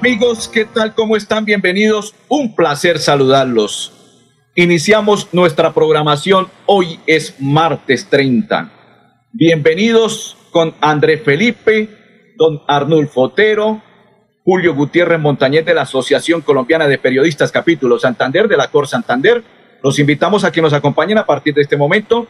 Amigos, 0.00 0.46
¿qué 0.46 0.64
tal? 0.64 0.94
¿Cómo 0.94 1.16
están? 1.16 1.44
Bienvenidos. 1.44 2.14
Un 2.28 2.54
placer 2.54 3.00
saludarlos. 3.00 3.92
Iniciamos 4.54 5.26
nuestra 5.32 5.74
programación. 5.74 6.46
Hoy 6.66 7.00
es 7.08 7.34
martes 7.40 8.08
30. 8.08 8.70
Bienvenidos 9.32 10.36
con 10.52 10.72
André 10.80 11.18
Felipe, 11.18 11.88
don 12.36 12.62
Arnulfo 12.68 13.22
Otero, 13.22 13.82
Julio 14.44 14.72
Gutiérrez 14.72 15.18
Montañez 15.18 15.64
de 15.64 15.74
la 15.74 15.82
Asociación 15.82 16.42
Colombiana 16.42 16.86
de 16.86 16.98
Periodistas 16.98 17.50
Capítulo 17.50 17.98
Santander 17.98 18.46
de 18.46 18.56
la 18.56 18.68
Cor 18.68 18.86
Santander. 18.86 19.42
Los 19.82 19.98
invitamos 19.98 20.44
a 20.44 20.52
que 20.52 20.62
nos 20.62 20.74
acompañen 20.74 21.18
a 21.18 21.26
partir 21.26 21.54
de 21.54 21.62
este 21.62 21.76
momento 21.76 22.28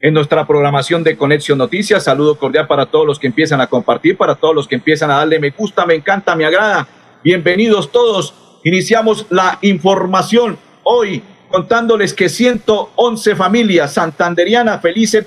en 0.00 0.14
nuestra 0.14 0.46
programación 0.46 1.04
de 1.04 1.18
Conexión 1.18 1.58
Noticias. 1.58 2.04
Saludo 2.04 2.38
cordial 2.38 2.66
para 2.66 2.86
todos 2.86 3.06
los 3.06 3.18
que 3.18 3.26
empiezan 3.26 3.60
a 3.60 3.66
compartir, 3.66 4.16
para 4.16 4.34
todos 4.34 4.54
los 4.54 4.66
que 4.66 4.76
empiezan 4.76 5.10
a 5.10 5.16
darle 5.16 5.38
me 5.38 5.50
gusta, 5.50 5.84
me 5.84 5.94
encanta, 5.94 6.34
me 6.34 6.46
agrada. 6.46 6.88
Bienvenidos 7.24 7.92
todos. 7.92 8.34
Iniciamos 8.64 9.26
la 9.30 9.58
información 9.62 10.58
hoy 10.82 11.22
contándoles 11.48 12.14
que 12.14 12.28
111 12.28 13.36
familias 13.36 13.92
santanderianas 13.92 14.82
felices 14.82 15.26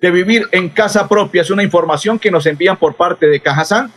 de 0.00 0.10
vivir 0.12 0.46
en 0.52 0.68
casa 0.68 1.08
propia. 1.08 1.42
Es 1.42 1.50
una 1.50 1.64
información 1.64 2.20
que 2.20 2.30
nos 2.30 2.46
envían 2.46 2.76
por 2.76 2.94
parte 2.94 3.26
de 3.26 3.40
Cajazán. 3.40 3.90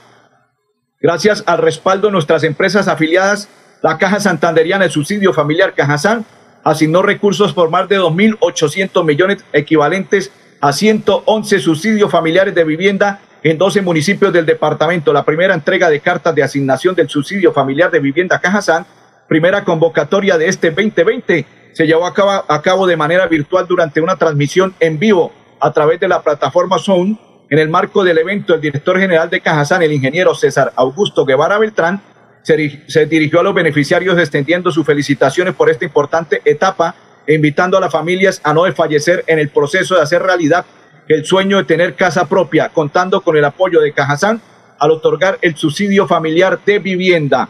Gracias 0.99 1.43
al 1.45 1.59
respaldo 1.59 2.07
de 2.07 2.13
nuestras 2.13 2.43
empresas 2.43 2.87
afiliadas, 2.87 3.47
la 3.83 3.99
Caja 3.99 4.19
Santanderiana 4.19 4.85
de 4.85 4.89
Subsidio 4.89 5.31
Familiar 5.31 5.75
Cajazán 5.75 6.25
asignó 6.63 7.03
recursos 7.03 7.53
por 7.53 7.69
más 7.69 7.87
de 7.87 7.99
2.800 7.99 9.05
millones 9.05 9.45
equivalentes 9.53 10.31
a 10.61 10.73
111 10.73 11.59
subsidios 11.59 12.09
familiares 12.09 12.55
de 12.55 12.63
vivienda 12.63 13.21
en 13.45 13.59
12 13.59 13.83
municipios 13.83 14.33
del 14.33 14.43
departamento. 14.43 15.13
La 15.13 15.23
primera 15.23 15.53
entrega 15.53 15.87
de 15.87 15.99
cartas 15.99 16.33
de 16.33 16.41
asignación 16.41 16.95
del 16.95 17.07
subsidio 17.07 17.53
familiar 17.53 17.91
de 17.91 17.99
vivienda 17.99 18.39
Cajazán, 18.39 18.87
primera 19.27 19.63
convocatoria 19.63 20.35
de 20.39 20.47
este 20.47 20.71
2020 20.71 21.45
se 21.71 21.85
llevó 21.85 22.07
a 22.07 22.61
cabo, 22.63 22.87
de 22.87 22.97
manera 22.97 23.27
virtual 23.27 23.67
durante 23.67 24.01
una 24.01 24.15
transmisión 24.15 24.73
en 24.79 24.97
vivo 24.97 25.31
a 25.59 25.71
través 25.71 25.99
de 25.99 26.07
la 26.07 26.23
plataforma 26.23 26.79
Zoom. 26.79 27.19
En 27.51 27.59
el 27.59 27.69
marco 27.69 28.03
del 28.03 28.17
evento, 28.17 28.55
el 28.55 28.61
director 28.61 28.97
general 28.97 29.29
de 29.29 29.41
Cajazán, 29.41 29.83
el 29.83 29.93
ingeniero 29.93 30.33
César 30.33 30.73
Augusto 30.75 31.23
Guevara 31.23 31.59
Beltrán, 31.59 32.01
se, 32.41 32.81
se 32.87 33.05
dirigió 33.05 33.41
a 33.41 33.43
los 33.43 33.53
beneficiarios 33.53 34.17
extendiendo 34.17 34.71
sus 34.71 34.87
felicitaciones 34.87 35.53
por 35.53 35.69
esta 35.69 35.85
importante 35.85 36.41
etapa 36.45 36.95
e 37.27 37.35
invitando 37.35 37.77
a 37.77 37.81
las 37.81 37.91
familias 37.91 38.41
a 38.43 38.55
no 38.55 38.63
desfallecer 38.63 39.23
en 39.27 39.37
el 39.37 39.49
proceso 39.49 39.93
de 39.93 40.01
hacer 40.01 40.23
realidad 40.23 40.65
el 41.07 41.25
sueño 41.25 41.57
de 41.57 41.63
tener 41.65 41.95
casa 41.95 42.27
propia, 42.27 42.69
contando 42.69 43.21
con 43.21 43.37
el 43.37 43.45
apoyo 43.45 43.81
de 43.81 43.93
Cajazán 43.93 44.41
al 44.79 44.91
otorgar 44.91 45.37
el 45.41 45.55
subsidio 45.55 46.07
familiar 46.07 46.59
de 46.65 46.79
vivienda. 46.79 47.49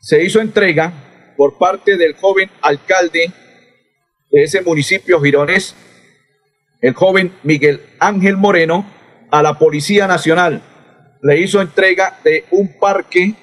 se 0.00 0.22
hizo 0.22 0.40
entrega 0.40 0.92
por 1.36 1.56
parte 1.56 1.96
del 1.96 2.14
joven 2.14 2.50
alcalde 2.60 3.32
de 4.30 4.42
ese 4.42 4.60
municipio 4.60 5.20
gironés, 5.20 5.74
el 6.80 6.92
joven 6.94 7.32
Miguel 7.42 7.80
Ángel 7.98 8.36
Moreno, 8.36 8.84
a 9.30 9.42
la 9.42 9.58
Policía 9.58 10.06
Nacional. 10.06 10.62
Le 11.22 11.40
hizo 11.40 11.62
entrega 11.62 12.18
de 12.22 12.44
un 12.50 12.78
parque 12.78 13.34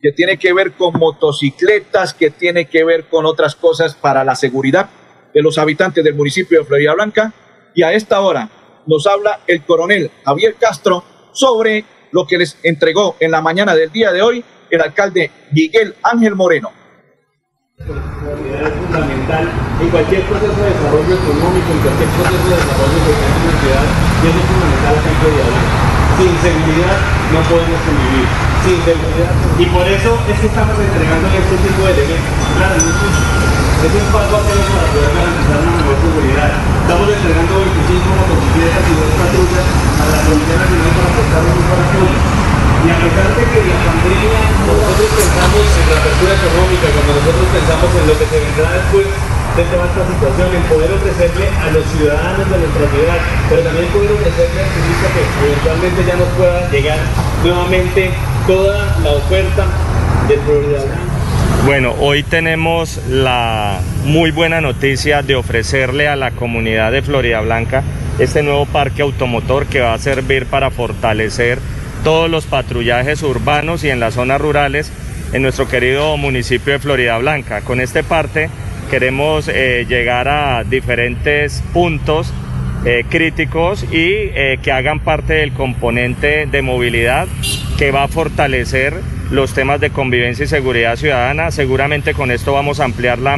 que 0.00 0.12
tiene 0.12 0.38
que 0.38 0.52
ver 0.52 0.72
con 0.72 0.98
motocicletas, 0.98 2.14
que 2.14 2.30
tiene 2.30 2.66
que 2.66 2.84
ver 2.84 3.06
con 3.08 3.26
otras 3.26 3.56
cosas 3.56 3.94
para 3.94 4.24
la 4.24 4.36
seguridad 4.36 4.88
de 5.34 5.42
los 5.42 5.58
habitantes 5.58 6.04
del 6.04 6.14
municipio 6.14 6.60
de 6.60 6.64
Florida 6.64 6.94
Blanca. 6.94 7.32
Y 7.74 7.82
a 7.82 7.92
esta 7.92 8.20
hora 8.20 8.48
nos 8.86 9.06
habla 9.06 9.40
el 9.46 9.62
coronel 9.62 10.10
Javier 10.24 10.54
Castro 10.54 11.04
sobre 11.32 11.84
lo 12.12 12.26
que 12.26 12.38
les 12.38 12.58
entregó 12.62 13.16
en 13.20 13.30
la 13.30 13.40
mañana 13.40 13.74
del 13.74 13.92
día 13.92 14.12
de 14.12 14.22
hoy 14.22 14.44
el 14.70 14.80
alcalde 14.80 15.30
Miguel 15.52 15.94
Ángel 16.02 16.34
Moreno. 16.34 16.70
Es 17.78 17.84
fundamental 17.84 19.48
en 19.80 19.90
cualquier 19.90 20.22
proceso 20.22 20.60
de 20.60 20.70
desarrollo 20.70 21.14
económico, 21.14 21.72
en 21.72 21.78
cualquier 21.80 22.08
proceso 22.08 22.48
de 22.48 22.56
desarrollo 22.56 22.98
de 23.04 23.12
una 23.44 23.60
ciudad, 23.60 23.84
y 24.22 24.26
es 24.26 24.34
fundamental 24.46 24.98
aquí 24.98 25.08
en 25.08 25.14
Florida 25.16 25.44
Blanca. 25.46 25.77
Sin 26.18 26.34
seguridad 26.42 26.98
no 27.30 27.38
podemos 27.46 27.78
convivir, 27.86 28.26
sin 28.66 28.74
seguridad. 28.82 29.30
Y 29.54 29.70
por 29.70 29.86
eso 29.86 30.18
es 30.26 30.34
que 30.42 30.50
estamos 30.50 30.74
entregando 30.74 31.30
este 31.30 31.56
tipo 31.62 31.86
de 31.86 31.94
elementos. 31.94 32.34
Claro, 32.58 32.74
es 32.74 33.92
un 33.94 34.08
paso 34.10 34.34
a 34.34 34.42
paso 34.42 34.66
para 34.66 34.86
poder 34.98 35.14
garantizar 35.14 35.62
una 35.62 35.78
mejor 35.78 35.94
seguridad. 36.02 36.50
Estamos 36.58 37.06
entregando 37.06 37.54
25 37.62 38.02
motocicletas 38.18 38.82
y 38.82 38.94
dos 38.98 39.12
patrullas 39.14 39.66
a 39.94 40.04
la 40.10 40.18
Policía 40.26 40.56
Nacional 40.58 40.90
para 40.98 41.10
prestar 41.14 41.42
un 41.54 41.70
apoyo. 41.86 42.18
Y 42.18 42.88
a 42.90 42.96
pesar 42.98 43.28
de 43.38 43.44
que 43.54 43.60
la 43.62 43.78
pandemia, 43.78 44.40
nosotros 44.66 45.08
pensamos 45.22 45.66
en 45.70 45.86
la 45.86 45.96
apertura 46.02 46.32
económica, 46.34 46.86
cuando 46.98 47.12
nosotros 47.14 47.46
pensamos 47.46 47.90
en 47.94 48.04
lo 48.10 48.14
que 48.18 48.26
se 48.26 48.38
vendrá 48.42 48.66
después 48.74 49.06
de 49.58 49.64
toda 49.64 49.86
esta 49.90 50.06
situación, 50.06 50.54
en 50.54 50.62
poder 50.70 50.92
ofrecerle 50.92 51.48
a 51.50 51.70
los 51.70 51.84
ciudadanos 51.90 52.46
de 52.48 52.58
nuestra 52.58 52.86
ciudad, 52.94 53.18
pero 53.50 53.62
también 53.62 53.86
poder 53.90 54.12
ofrecerle 54.12 54.62
al 54.62 54.70
turista 54.70 55.06
que 55.10 55.22
eventualmente 55.46 56.04
ya 56.06 56.16
nos 56.16 56.28
pueda 56.38 56.70
llegar 56.70 56.98
nuevamente 57.42 58.10
toda 58.46 58.96
la 59.02 59.10
oferta 59.10 59.66
del 60.28 60.38
programa 60.40 61.18
bueno, 61.64 61.94
hoy 61.98 62.22
tenemos 62.22 62.98
la 63.08 63.80
muy 64.04 64.30
buena 64.30 64.60
noticia 64.60 65.22
de 65.22 65.34
ofrecerle 65.34 66.08
a 66.08 66.16
la 66.16 66.30
comunidad 66.30 66.92
de 66.92 67.02
Florida 67.02 67.40
Blanca 67.40 67.82
este 68.18 68.42
nuevo 68.42 68.64
parque 68.64 69.02
automotor 69.02 69.66
que 69.66 69.80
va 69.80 69.92
a 69.92 69.98
servir 69.98 70.46
para 70.46 70.70
fortalecer 70.70 71.58
todos 72.04 72.30
los 72.30 72.46
patrullajes 72.46 73.22
urbanos 73.22 73.84
y 73.84 73.90
en 73.90 74.00
las 74.00 74.14
zonas 74.14 74.40
rurales 74.40 74.90
en 75.34 75.42
nuestro 75.42 75.68
querido 75.68 76.16
municipio 76.16 76.72
de 76.72 76.78
Florida 76.78 77.18
Blanca. 77.18 77.60
Con 77.60 77.80
este 77.80 78.02
parte 78.02 78.48
queremos 78.88 79.48
eh, 79.48 79.86
llegar 79.88 80.28
a 80.28 80.64
diferentes 80.64 81.62
puntos 81.72 82.32
eh, 82.84 83.04
críticos 83.08 83.84
y 83.84 83.94
eh, 83.94 84.58
que 84.62 84.72
hagan 84.72 85.00
parte 85.00 85.34
del 85.34 85.52
componente 85.52 86.46
de 86.46 86.62
movilidad 86.62 87.26
que 87.76 87.90
va 87.90 88.04
a 88.04 88.08
fortalecer 88.08 88.94
los 89.30 89.52
temas 89.52 89.80
de 89.80 89.90
convivencia 89.90 90.44
y 90.44 90.48
seguridad 90.48 90.96
ciudadana. 90.96 91.50
Seguramente 91.50 92.14
con 92.14 92.30
esto 92.30 92.52
vamos 92.52 92.80
a 92.80 92.84
ampliar 92.84 93.18
la, 93.18 93.36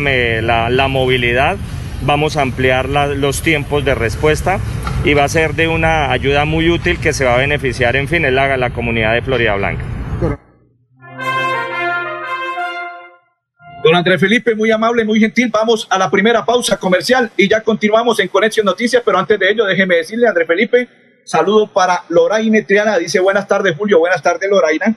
la, 0.70 0.88
movilidad, 0.88 1.56
vamos 2.02 2.36
a 2.36 2.42
ampliar 2.42 2.88
los 2.88 3.42
tiempos 3.42 3.84
de 3.84 3.94
respuesta 3.94 4.60
y 5.04 5.14
va 5.14 5.24
a 5.24 5.28
ser 5.28 5.54
de 5.54 5.68
una 5.68 6.12
ayuda 6.12 6.44
muy 6.44 6.70
útil 6.70 6.98
que 6.98 7.12
se 7.12 7.24
va 7.24 7.34
a 7.34 7.38
beneficiar, 7.38 7.96
en 7.96 8.08
fin, 8.08 8.24
en 8.24 8.34
la, 8.34 8.56
la 8.56 8.70
comunidad 8.70 9.14
de 9.14 9.22
Florida 9.22 9.54
Blanca. 9.54 9.99
Don 13.90 13.96
Andrés 13.96 14.20
Felipe, 14.20 14.54
muy 14.54 14.70
amable, 14.70 15.04
muy 15.04 15.18
gentil. 15.18 15.50
Vamos 15.52 15.88
a 15.90 15.98
la 15.98 16.08
primera 16.08 16.44
pausa 16.44 16.76
comercial 16.76 17.28
y 17.36 17.48
ya 17.48 17.60
continuamos 17.60 18.20
en 18.20 18.28
Conexión 18.28 18.64
Noticias, 18.64 19.02
pero 19.04 19.18
antes 19.18 19.36
de 19.36 19.50
ello, 19.50 19.64
déjeme 19.64 19.96
decirle, 19.96 20.28
Andrés 20.28 20.46
Felipe, 20.46 20.88
saludo 21.24 21.66
para 21.66 22.04
Loraine 22.08 22.62
Triana, 22.62 22.98
dice 22.98 23.18
buenas 23.18 23.48
tardes, 23.48 23.76
Julio, 23.76 23.98
buenas 23.98 24.22
tardes, 24.22 24.48
Loraina. 24.48 24.94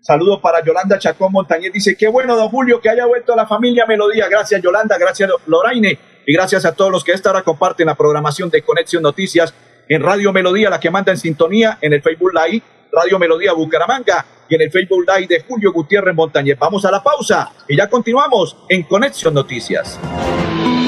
Saludo 0.00 0.40
para 0.40 0.60
Yolanda 0.64 0.98
Chacón 0.98 1.30
Montañez, 1.30 1.72
dice 1.72 1.96
qué 1.96 2.08
bueno, 2.08 2.34
don 2.34 2.48
Julio, 2.48 2.80
que 2.80 2.88
haya 2.88 3.06
vuelto 3.06 3.32
a 3.32 3.36
la 3.36 3.46
familia 3.46 3.86
Melodía. 3.86 4.26
Gracias, 4.28 4.60
Yolanda, 4.60 4.98
gracias, 4.98 5.30
Loraine, 5.46 5.96
y 6.26 6.34
gracias 6.34 6.64
a 6.64 6.74
todos 6.74 6.90
los 6.90 7.04
que 7.04 7.12
esta 7.12 7.30
hora 7.30 7.42
comparten 7.42 7.86
la 7.86 7.94
programación 7.94 8.50
de 8.50 8.62
Conexión 8.62 9.04
Noticias 9.04 9.54
en 9.88 10.02
Radio 10.02 10.32
Melodía, 10.32 10.68
la 10.68 10.80
que 10.80 10.90
manda 10.90 11.12
en 11.12 11.18
sintonía 11.18 11.78
en 11.80 11.92
el 11.92 12.02
Facebook 12.02 12.32
Live, 12.34 12.64
Radio 12.92 13.18
Melodía 13.18 13.54
Bucaramanga 13.54 14.26
y 14.48 14.54
en 14.54 14.60
el 14.60 14.70
Facebook 14.70 15.06
Live 15.06 15.26
de 15.26 15.40
Julio 15.40 15.72
Gutiérrez 15.72 16.14
Montañez. 16.14 16.58
Vamos 16.58 16.84
a 16.84 16.90
la 16.90 17.02
pausa 17.02 17.50
y 17.66 17.76
ya 17.76 17.88
continuamos 17.88 18.54
en 18.68 18.82
Conexión 18.82 19.32
Noticias. 19.32 19.98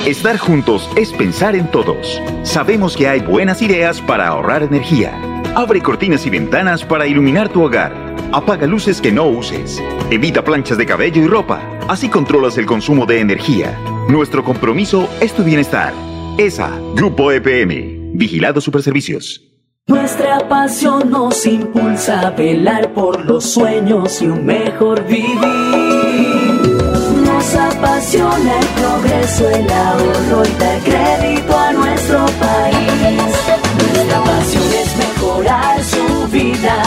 Estar 0.06 0.37
juntos 0.37 0.91
es 0.97 1.15
pensar 1.15 1.56
en 1.56 1.71
todos. 1.71 2.21
Sabemos 2.43 2.95
que 2.95 3.09
hay 3.09 3.21
buenas 3.21 3.62
ideas 3.62 4.03
para 4.03 4.29
ahorrar 4.29 4.62
energía. 4.62 5.19
Abre 5.55 5.81
cortinas 5.81 6.27
y 6.27 6.31
ventanas 6.31 6.85
para 6.85 7.06
iluminar 7.06 7.49
tu 7.49 7.62
hogar. 7.62 7.95
Apaga 8.33 8.67
luces 8.67 9.01
que 9.01 9.11
no 9.11 9.27
uses. 9.27 9.83
Evita 10.11 10.45
planchas 10.45 10.77
de 10.77 10.85
cabello 10.85 11.23
y 11.23 11.27
ropa. 11.27 11.62
Así 11.89 12.11
controlas 12.11 12.59
el 12.59 12.67
consumo 12.67 13.06
de 13.06 13.21
energía. 13.21 13.79
Nuestro 14.09 14.45
compromiso 14.45 15.09
es 15.23 15.33
tu 15.33 15.43
bienestar. 15.43 15.95
ESA, 16.37 16.71
Grupo 16.95 17.33
EPM, 17.33 18.12
Vigilado 18.12 18.61
Superservicios. 18.61 19.54
Nuestra 19.87 20.39
pasión 20.49 21.11
nos 21.11 21.45
impulsa 21.45 22.29
a 22.29 22.31
velar 22.31 22.95
por 22.95 23.23
los 23.27 23.45
sueños 23.45 24.23
y 24.23 24.29
un 24.29 24.47
mejor 24.47 25.05
vivir. 25.05 25.37
Nos 27.27 27.55
apasiona 27.55 28.61
el 28.61 28.67
progreso, 28.81 29.51
el 29.51 29.71
ahorro 29.71 30.43
y 30.43 30.59
dar 30.59 30.79
crédito 30.81 31.59
a 31.59 31.73
nuestro 31.75 32.25
país. 32.41 33.27
Nuestra 33.77 34.25
pasión 34.25 34.65
es 34.73 34.97
mejorar 34.97 35.85
su 35.85 36.29
vida 36.29 36.83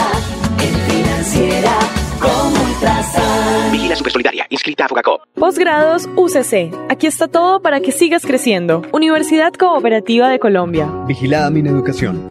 en 0.60 0.74
financiera 0.90 1.78
como 2.20 2.64
Ultrasan. 2.64 3.70
Vigila 3.70 3.94
Supersolidaria, 3.94 4.46
inscrita 4.50 4.86
a 4.86 4.88
Fogacop. 4.88 5.20
Posgrados 5.34 6.08
UCC. 6.16 6.74
Aquí 6.88 7.06
está 7.06 7.28
todo 7.28 7.62
para 7.62 7.78
que 7.78 7.92
sigas 7.92 8.26
creciendo. 8.26 8.82
Universidad 8.90 9.52
Cooperativa 9.52 10.28
de 10.28 10.40
Colombia. 10.40 10.90
Vigilada 11.06 11.48
mi 11.50 11.60
educación. 11.60 12.28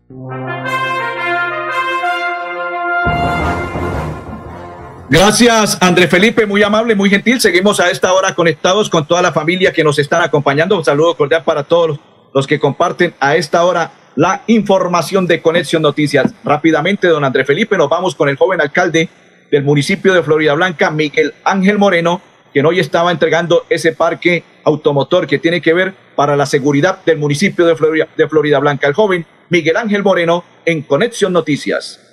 Gracias, 5.10 5.78
André 5.82 6.08
Felipe, 6.10 6.46
muy 6.46 6.64
amable, 6.64 6.94
muy 6.94 7.10
gentil. 7.10 7.40
Seguimos 7.40 7.80
a 7.80 7.90
esta 7.90 8.12
hora 8.12 8.36
conectados 8.36 8.90
con 8.90 9.08
toda 9.08 9.22
la 9.22 9.32
familia 9.32 9.72
que 9.72 9.84
nos 9.84 9.98
están 10.00 10.22
acompañando. 10.22 10.76
Un 10.78 10.84
saludo 10.84 11.16
cordial 11.16 11.44
para 11.46 11.64
todos 11.64 11.98
los 12.34 12.46
que 12.46 12.60
comparten 12.60 13.14
a 13.22 13.38
esta 13.38 13.64
hora 13.64 13.92
la 14.16 14.42
información 14.48 15.26
de 15.26 15.42
Conexión 15.42 15.82
Noticias. 15.82 16.34
Rápidamente, 16.44 17.08
don 17.08 17.24
André 17.24 17.46
Felipe, 17.46 17.78
nos 17.78 17.88
vamos 17.88 18.16
con 18.16 18.28
el 18.28 18.36
joven 18.36 18.60
alcalde 18.60 19.08
del 19.50 19.64
municipio 19.64 20.14
de 20.14 20.24
Florida 20.24 20.54
Blanca, 20.56 20.92
Miguel 20.92 21.34
Ángel 21.46 21.78
Moreno, 21.78 22.22
quien 22.52 22.66
hoy 22.66 22.80
estaba 22.82 23.12
entregando 23.12 23.66
ese 23.70 23.94
parque 23.94 24.44
automotor 24.66 25.26
que 25.26 25.40
tiene 25.40 25.62
que 25.62 25.74
ver 25.74 25.94
para 26.18 26.36
la 26.36 26.46
seguridad 26.46 27.00
del 27.06 27.18
municipio 27.18 27.66
de 27.66 27.78
Florida, 27.78 28.08
de 28.18 28.28
Florida 28.28 28.60
Blanca. 28.60 28.88
El 28.88 28.94
joven 28.94 29.26
Miguel 29.50 29.78
Ángel 29.78 30.04
Moreno 30.04 30.44
en 30.66 30.82
Conexión 30.82 31.34
Noticias. 31.34 32.07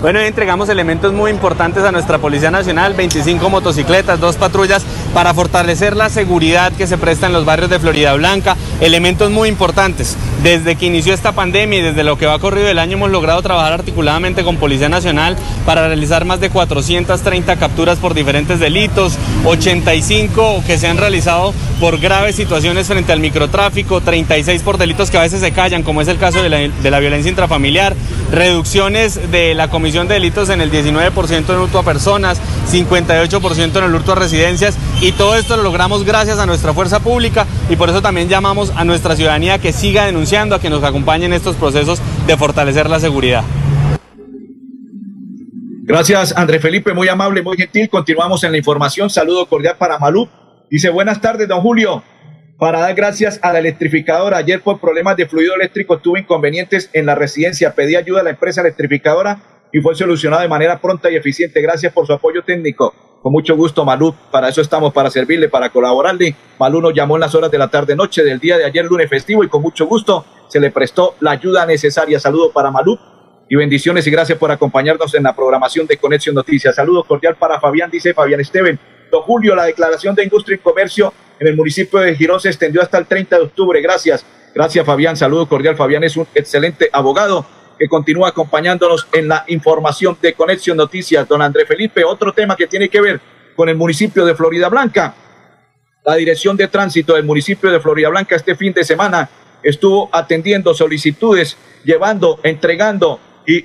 Bueno, 0.00 0.18
entregamos 0.18 0.70
elementos 0.70 1.12
muy 1.12 1.30
importantes 1.30 1.84
a 1.84 1.92
nuestra 1.92 2.16
Policía 2.16 2.50
Nacional, 2.50 2.94
25 2.94 3.50
motocicletas, 3.50 4.18
dos 4.18 4.36
patrullas 4.36 4.82
para 5.12 5.34
fortalecer 5.34 5.94
la 5.94 6.08
seguridad 6.08 6.72
que 6.72 6.86
se 6.86 6.96
presta 6.96 7.26
en 7.26 7.34
los 7.34 7.44
barrios 7.44 7.68
de 7.68 7.78
Florida 7.78 8.14
Blanca, 8.14 8.56
elementos 8.80 9.30
muy 9.30 9.50
importantes. 9.50 10.16
Desde 10.42 10.76
que 10.76 10.86
inició 10.86 11.12
esta 11.12 11.32
pandemia 11.32 11.80
y 11.80 11.82
desde 11.82 12.02
lo 12.02 12.16
que 12.16 12.24
va 12.24 12.38
corrido 12.38 12.68
el 12.68 12.78
año 12.78 12.94
hemos 12.94 13.10
logrado 13.10 13.42
trabajar 13.42 13.74
articuladamente 13.74 14.42
con 14.42 14.56
Policía 14.56 14.88
Nacional 14.88 15.36
para 15.66 15.86
realizar 15.86 16.24
más 16.24 16.40
de 16.40 16.48
430 16.48 17.56
capturas 17.56 17.98
por 17.98 18.14
diferentes 18.14 18.58
delitos, 18.58 19.18
85 19.44 20.64
que 20.66 20.78
se 20.78 20.88
han 20.88 20.96
realizado 20.96 21.52
por 21.78 21.98
graves 21.98 22.36
situaciones 22.36 22.86
frente 22.86 23.12
al 23.12 23.20
microtráfico, 23.20 24.00
36 24.00 24.62
por 24.62 24.78
delitos 24.78 25.10
que 25.10 25.18
a 25.18 25.22
veces 25.22 25.40
se 25.40 25.52
callan, 25.52 25.82
como 25.82 26.00
es 26.00 26.08
el 26.08 26.16
caso 26.16 26.42
de 26.42 26.48
la, 26.48 26.56
de 26.56 26.90
la 26.90 27.00
violencia 27.00 27.28
intrafamiliar, 27.28 27.94
reducciones 28.32 29.30
de 29.30 29.54
la 29.54 29.68
comisión 29.68 29.89
de 29.92 30.14
delitos 30.14 30.48
en 30.50 30.60
el 30.60 30.70
19% 30.70 31.50
en 31.50 31.58
hurto 31.58 31.78
a 31.78 31.82
personas, 31.82 32.40
58% 32.70 33.78
en 33.78 33.84
el 33.84 33.94
hurto 33.94 34.12
a 34.12 34.14
residencias 34.14 34.78
y 35.00 35.12
todo 35.12 35.36
esto 35.36 35.56
lo 35.56 35.64
logramos 35.64 36.04
gracias 36.04 36.38
a 36.38 36.46
nuestra 36.46 36.72
fuerza 36.72 37.00
pública 37.00 37.46
y 37.68 37.76
por 37.76 37.90
eso 37.90 38.00
también 38.00 38.28
llamamos 38.28 38.72
a 38.76 38.84
nuestra 38.84 39.16
ciudadanía 39.16 39.58
que 39.58 39.72
siga 39.72 40.06
denunciando, 40.06 40.54
a 40.54 40.60
que 40.60 40.70
nos 40.70 40.84
acompañe 40.84 41.26
en 41.26 41.32
estos 41.32 41.56
procesos 41.56 42.00
de 42.26 42.36
fortalecer 42.36 42.88
la 42.88 43.00
seguridad. 43.00 43.42
Gracias, 45.82 46.36
André 46.36 46.60
Felipe, 46.60 46.94
muy 46.94 47.08
amable, 47.08 47.42
muy 47.42 47.56
gentil. 47.56 47.88
Continuamos 47.88 48.44
en 48.44 48.52
la 48.52 48.58
información. 48.58 49.10
Saludo 49.10 49.46
cordial 49.46 49.74
para 49.76 49.98
Malú. 49.98 50.28
Dice, 50.70 50.88
buenas 50.88 51.20
tardes, 51.20 51.48
don 51.48 51.60
Julio 51.60 52.04
para 52.60 52.80
dar 52.80 52.94
gracias 52.94 53.40
a 53.42 53.52
la 53.54 53.58
electrificadora. 53.58 54.36
Ayer 54.36 54.60
por 54.60 54.78
problemas 54.78 55.16
de 55.16 55.26
fluido 55.26 55.54
eléctrico 55.54 55.98
tuve 55.98 56.20
inconvenientes 56.20 56.90
en 56.92 57.06
la 57.06 57.14
residencia. 57.14 57.74
Pedí 57.74 57.96
ayuda 57.96 58.20
a 58.20 58.22
la 58.22 58.30
empresa 58.30 58.60
electrificadora 58.60 59.40
y 59.72 59.80
fue 59.80 59.94
solucionado 59.94 60.42
de 60.42 60.48
manera 60.48 60.80
pronta 60.80 61.10
y 61.10 61.16
eficiente. 61.16 61.60
Gracias 61.60 61.92
por 61.92 62.06
su 62.06 62.12
apoyo 62.12 62.42
técnico. 62.42 62.94
Con 63.22 63.32
mucho 63.32 63.54
gusto, 63.54 63.84
Malú. 63.84 64.14
Para 64.30 64.48
eso 64.48 64.62
estamos, 64.62 64.92
para 64.92 65.10
servirle, 65.10 65.48
para 65.48 65.70
colaborarle. 65.70 66.34
Malú 66.58 66.80
nos 66.80 66.94
llamó 66.94 67.16
en 67.16 67.20
las 67.20 67.34
horas 67.34 67.50
de 67.50 67.58
la 67.58 67.68
tarde-noche 67.68 68.24
del 68.24 68.38
día 68.38 68.56
de 68.56 68.64
ayer, 68.64 68.84
lunes 68.84 69.10
festivo, 69.10 69.44
y 69.44 69.48
con 69.48 69.60
mucho 69.60 69.86
gusto 69.86 70.24
se 70.48 70.58
le 70.58 70.70
prestó 70.70 71.14
la 71.20 71.32
ayuda 71.32 71.66
necesaria. 71.66 72.18
Saludo 72.18 72.50
para 72.50 72.70
Malú 72.70 72.98
y 73.48 73.56
bendiciones 73.56 74.06
y 74.06 74.10
gracias 74.10 74.38
por 74.38 74.50
acompañarnos 74.50 75.14
en 75.14 75.24
la 75.24 75.34
programación 75.34 75.86
de 75.86 75.98
Conexión 75.98 76.34
Noticias. 76.34 76.74
Saludo 76.74 77.04
cordial 77.04 77.36
para 77.36 77.60
Fabián, 77.60 77.90
dice 77.90 78.14
Fabián 78.14 78.40
Esteven. 78.40 78.78
Don 79.10 79.22
Julio, 79.22 79.54
la 79.54 79.64
declaración 79.64 80.14
de 80.14 80.22
industria 80.24 80.54
y 80.54 80.58
comercio 80.58 81.12
en 81.38 81.48
el 81.48 81.56
municipio 81.56 81.98
de 81.98 82.14
Girón 82.14 82.40
se 82.40 82.48
extendió 82.48 82.80
hasta 82.80 82.96
el 82.96 83.06
30 83.06 83.36
de 83.36 83.42
octubre. 83.42 83.82
Gracias. 83.82 84.24
Gracias, 84.54 84.86
Fabián. 84.86 85.16
Saludo 85.16 85.48
cordial. 85.48 85.76
Fabián 85.76 86.04
es 86.04 86.16
un 86.16 86.26
excelente 86.34 86.88
abogado 86.92 87.44
que 87.80 87.88
continúa 87.88 88.28
acompañándonos 88.28 89.08
en 89.10 89.26
la 89.26 89.42
información 89.48 90.14
de 90.20 90.34
Conexión 90.34 90.76
Noticias. 90.76 91.26
Don 91.26 91.40
André 91.40 91.64
Felipe, 91.64 92.04
otro 92.04 92.30
tema 92.34 92.54
que 92.54 92.66
tiene 92.66 92.90
que 92.90 93.00
ver 93.00 93.18
con 93.56 93.70
el 93.70 93.74
municipio 93.74 94.26
de 94.26 94.34
Florida 94.34 94.68
Blanca. 94.68 95.14
La 96.04 96.14
Dirección 96.16 96.58
de 96.58 96.68
Tránsito 96.68 97.14
del 97.14 97.24
municipio 97.24 97.70
de 97.70 97.80
Florida 97.80 98.10
Blanca 98.10 98.36
este 98.36 98.54
fin 98.54 98.74
de 98.74 98.84
semana 98.84 99.30
estuvo 99.62 100.10
atendiendo 100.12 100.74
solicitudes, 100.74 101.56
llevando, 101.82 102.38
entregando 102.42 103.18
y 103.46 103.64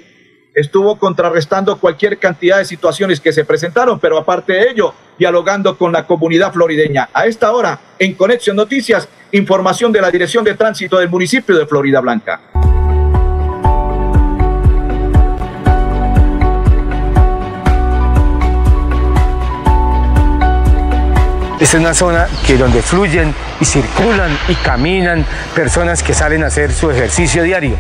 estuvo 0.53 0.97
contrarrestando 0.97 1.77
cualquier 1.77 2.17
cantidad 2.17 2.59
de 2.59 2.65
situaciones 2.65 3.19
que 3.19 3.33
se 3.33 3.43
presentaron, 3.43 3.99
pero 3.99 4.17
aparte 4.17 4.53
de 4.53 4.69
ello, 4.69 4.93
dialogando 5.19 5.77
con 5.77 5.91
la 5.91 6.07
comunidad 6.07 6.53
florideña. 6.53 7.09
A 7.11 7.25
esta 7.25 7.51
hora, 7.51 7.77
en 7.99 8.13
Conexión 8.13 8.55
Noticias, 8.55 9.09
información 9.33 9.91
de 9.91 9.99
la 9.99 10.09
Dirección 10.09 10.45
de 10.45 10.53
Tránsito 10.53 10.99
del 10.99 11.09
municipio 11.09 11.57
de 11.57 11.65
Florida 11.65 11.99
Blanca. 11.99 12.64
Es 21.65 21.73
una 21.73 21.95
zona 21.95 22.27
que 22.45 22.57
donde 22.57 22.83
fluyen 22.83 23.33
y 23.59 23.65
circulan 23.65 24.37
y 24.47 24.53
caminan 24.53 25.25
personas 25.55 26.03
que 26.03 26.13
salen 26.13 26.43
a 26.43 26.47
hacer 26.47 26.71
su 26.71 26.91
ejercicio 26.91 27.41
diario. 27.41 27.75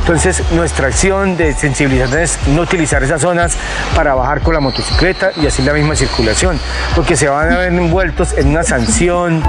Entonces 0.00 0.42
nuestra 0.52 0.88
acción 0.88 1.38
de 1.38 1.54
sensibilización 1.54 2.20
es 2.20 2.38
no 2.48 2.60
utilizar 2.60 3.02
esas 3.02 3.22
zonas 3.22 3.56
para 3.96 4.14
bajar 4.14 4.42
con 4.42 4.52
la 4.52 4.60
motocicleta 4.60 5.30
y 5.36 5.46
así 5.46 5.62
la 5.62 5.72
misma 5.72 5.96
circulación, 5.96 6.60
porque 6.94 7.16
se 7.16 7.30
van 7.30 7.50
a 7.50 7.56
ver 7.56 7.72
envueltos 7.72 8.36
en 8.36 8.48
una 8.48 8.62
sanción. 8.62 9.42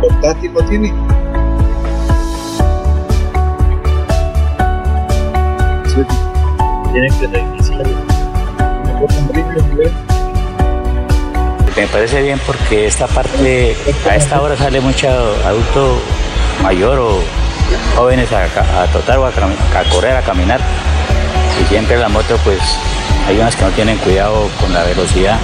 ¿Portátil 0.00 0.52
no 0.52 0.60
tiene? 0.64 0.92
Tiene 6.92 7.08
que 7.20 7.28
me 11.80 11.86
parece 11.86 12.22
bien 12.22 12.40
porque 12.44 12.86
esta 12.86 13.06
parte, 13.06 13.76
a 14.10 14.16
esta 14.16 14.42
hora 14.42 14.56
sale 14.56 14.80
mucho 14.80 15.08
adulto 15.44 16.00
mayor 16.60 16.98
o 16.98 17.20
jóvenes 17.94 18.32
a, 18.32 18.46
a 18.82 18.86
trotar 18.88 19.18
o 19.18 19.26
a, 19.26 19.30
correr, 19.88 20.16
a 20.16 20.22
caminar. 20.22 20.60
Y 21.62 21.64
siempre 21.66 21.96
la 21.96 22.08
moto, 22.08 22.36
pues 22.42 22.58
hay 23.28 23.38
unas 23.38 23.54
que 23.54 23.64
no 23.64 23.70
tienen 23.70 23.96
cuidado 23.98 24.48
con 24.60 24.74
la 24.74 24.82
velocidad. 24.82 25.38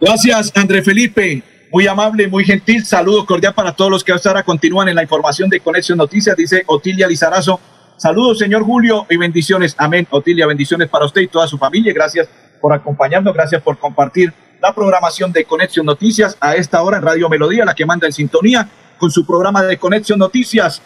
Gracias, 0.00 0.52
André 0.54 0.82
Felipe. 0.82 1.42
Muy 1.70 1.86
amable, 1.86 2.28
muy 2.28 2.46
gentil. 2.46 2.82
Saludo 2.86 3.26
cordial 3.26 3.52
para 3.52 3.72
todos 3.72 3.90
los 3.90 4.02
que 4.02 4.12
hasta 4.12 4.30
ahora 4.30 4.42
continúan 4.42 4.88
en 4.88 4.94
la 4.94 5.02
información 5.02 5.50
de 5.50 5.60
Conexión 5.60 5.98
Noticias. 5.98 6.34
Dice 6.34 6.62
Otilia 6.66 7.06
Lizarazo. 7.06 7.60
Saludos, 7.96 8.38
señor 8.38 8.62
Julio, 8.62 9.06
y 9.08 9.16
bendiciones. 9.16 9.74
Amén. 9.78 10.06
Otilia, 10.10 10.46
bendiciones 10.46 10.88
para 10.88 11.06
usted 11.06 11.22
y 11.22 11.28
toda 11.28 11.46
su 11.46 11.56
familia. 11.56 11.92
Gracias 11.94 12.28
por 12.60 12.72
acompañarnos. 12.72 13.32
Gracias 13.32 13.62
por 13.62 13.78
compartir 13.78 14.32
la 14.60 14.74
programación 14.74 15.32
de 15.32 15.44
Conexión 15.44 15.86
Noticias 15.86 16.36
a 16.40 16.54
esta 16.54 16.82
hora 16.82 16.98
en 16.98 17.04
Radio 17.04 17.28
Melodía, 17.28 17.64
la 17.64 17.74
que 17.74 17.86
manda 17.86 18.06
en 18.06 18.12
sintonía 18.12 18.68
con 18.98 19.10
su 19.10 19.24
programa 19.24 19.62
de 19.62 19.78
Conexión 19.78 20.18
Noticias. 20.18 20.82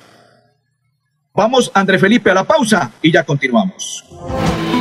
Vamos, 1.34 1.70
André 1.74 1.98
Felipe, 1.98 2.30
a 2.30 2.34
la 2.34 2.44
pausa 2.44 2.92
y 3.02 3.12
ya 3.12 3.24
continuamos. 3.24 4.04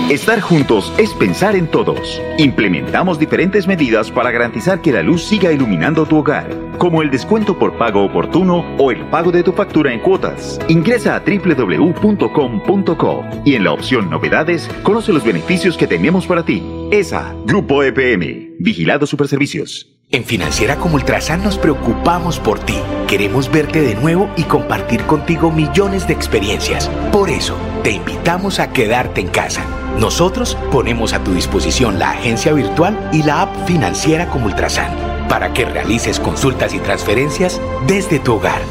Estar 0.10 0.42
juntos 0.42 0.92
es 0.98 1.14
pensar 1.14 1.56
en 1.56 1.68
todos. 1.68 2.20
Implementamos 2.40 3.20
diferentes 3.20 3.68
medidas 3.68 4.10
para 4.10 4.32
garantizar 4.32 4.82
que 4.82 4.92
la 4.92 5.04
luz 5.04 5.24
siga 5.24 5.52
iluminando 5.52 6.08
tu 6.08 6.18
hogar, 6.18 6.50
como 6.80 7.04
el 7.04 7.12
descuento 7.12 7.60
por 7.60 7.78
pago 7.78 8.04
oportuno 8.04 8.66
o 8.80 8.90
el 8.90 9.08
pago 9.12 9.32
de 9.32 9.44
tu 9.44 9.54
factura 9.54 9.94
en 9.94 10.00
cuotas. 10.00 10.60
Ingresa 10.68 11.16
a 11.16 11.20
www.com.co 11.20 13.24
y 13.46 13.54
en 13.54 13.66
la 13.66 13.72
opción 13.72 14.10
Novedades 14.10 14.68
conoce 14.82 15.14
los 15.14 15.24
beneficios 15.24 15.78
que 15.78 15.86
tenemos 15.86 16.26
para 16.26 16.44
ti. 16.44 16.64
ESA, 16.90 17.36
Grupo 17.46 17.84
EPM, 17.84 18.56
Vigilado 18.58 19.06
Superservicios. 19.06 20.00
En 20.12 20.26
Financiera 20.26 20.78
como 20.78 20.96
Ultrasan 20.96 21.44
nos 21.44 21.60
preocupamos 21.60 22.40
por 22.40 22.58
ti. 22.58 22.74
Queremos 23.08 23.52
verte 23.52 23.82
de 23.82 23.94
nuevo 23.94 24.28
y 24.38 24.42
compartir 24.42 25.04
contigo 25.04 25.52
millones 25.52 26.08
de 26.08 26.14
experiencias. 26.14 26.90
Por 27.12 27.30
eso, 27.30 27.56
te 27.84 27.92
invitamos 27.92 28.60
a 28.60 28.72
quedarte 28.72 29.22
en 29.22 29.28
casa. 29.28 29.64
Nosotros 30.00 30.58
ponemos 30.72 31.14
a 31.14 31.24
tu 31.24 31.34
disposición 31.34 32.00
la 32.00 32.12
agencia 32.12 32.54
virtual 32.54 33.10
y 33.12 33.24
la 33.24 33.42
app 33.42 33.68
Financiera 33.68 34.30
como 34.30 34.46
Ultrasan 34.46 35.09
para 35.30 35.54
que 35.54 35.64
realices 35.64 36.20
consultas 36.20 36.74
y 36.74 36.80
transferencias 36.80 37.62
desde 37.88 38.20
tu 38.20 38.34
hogar. 38.34 38.62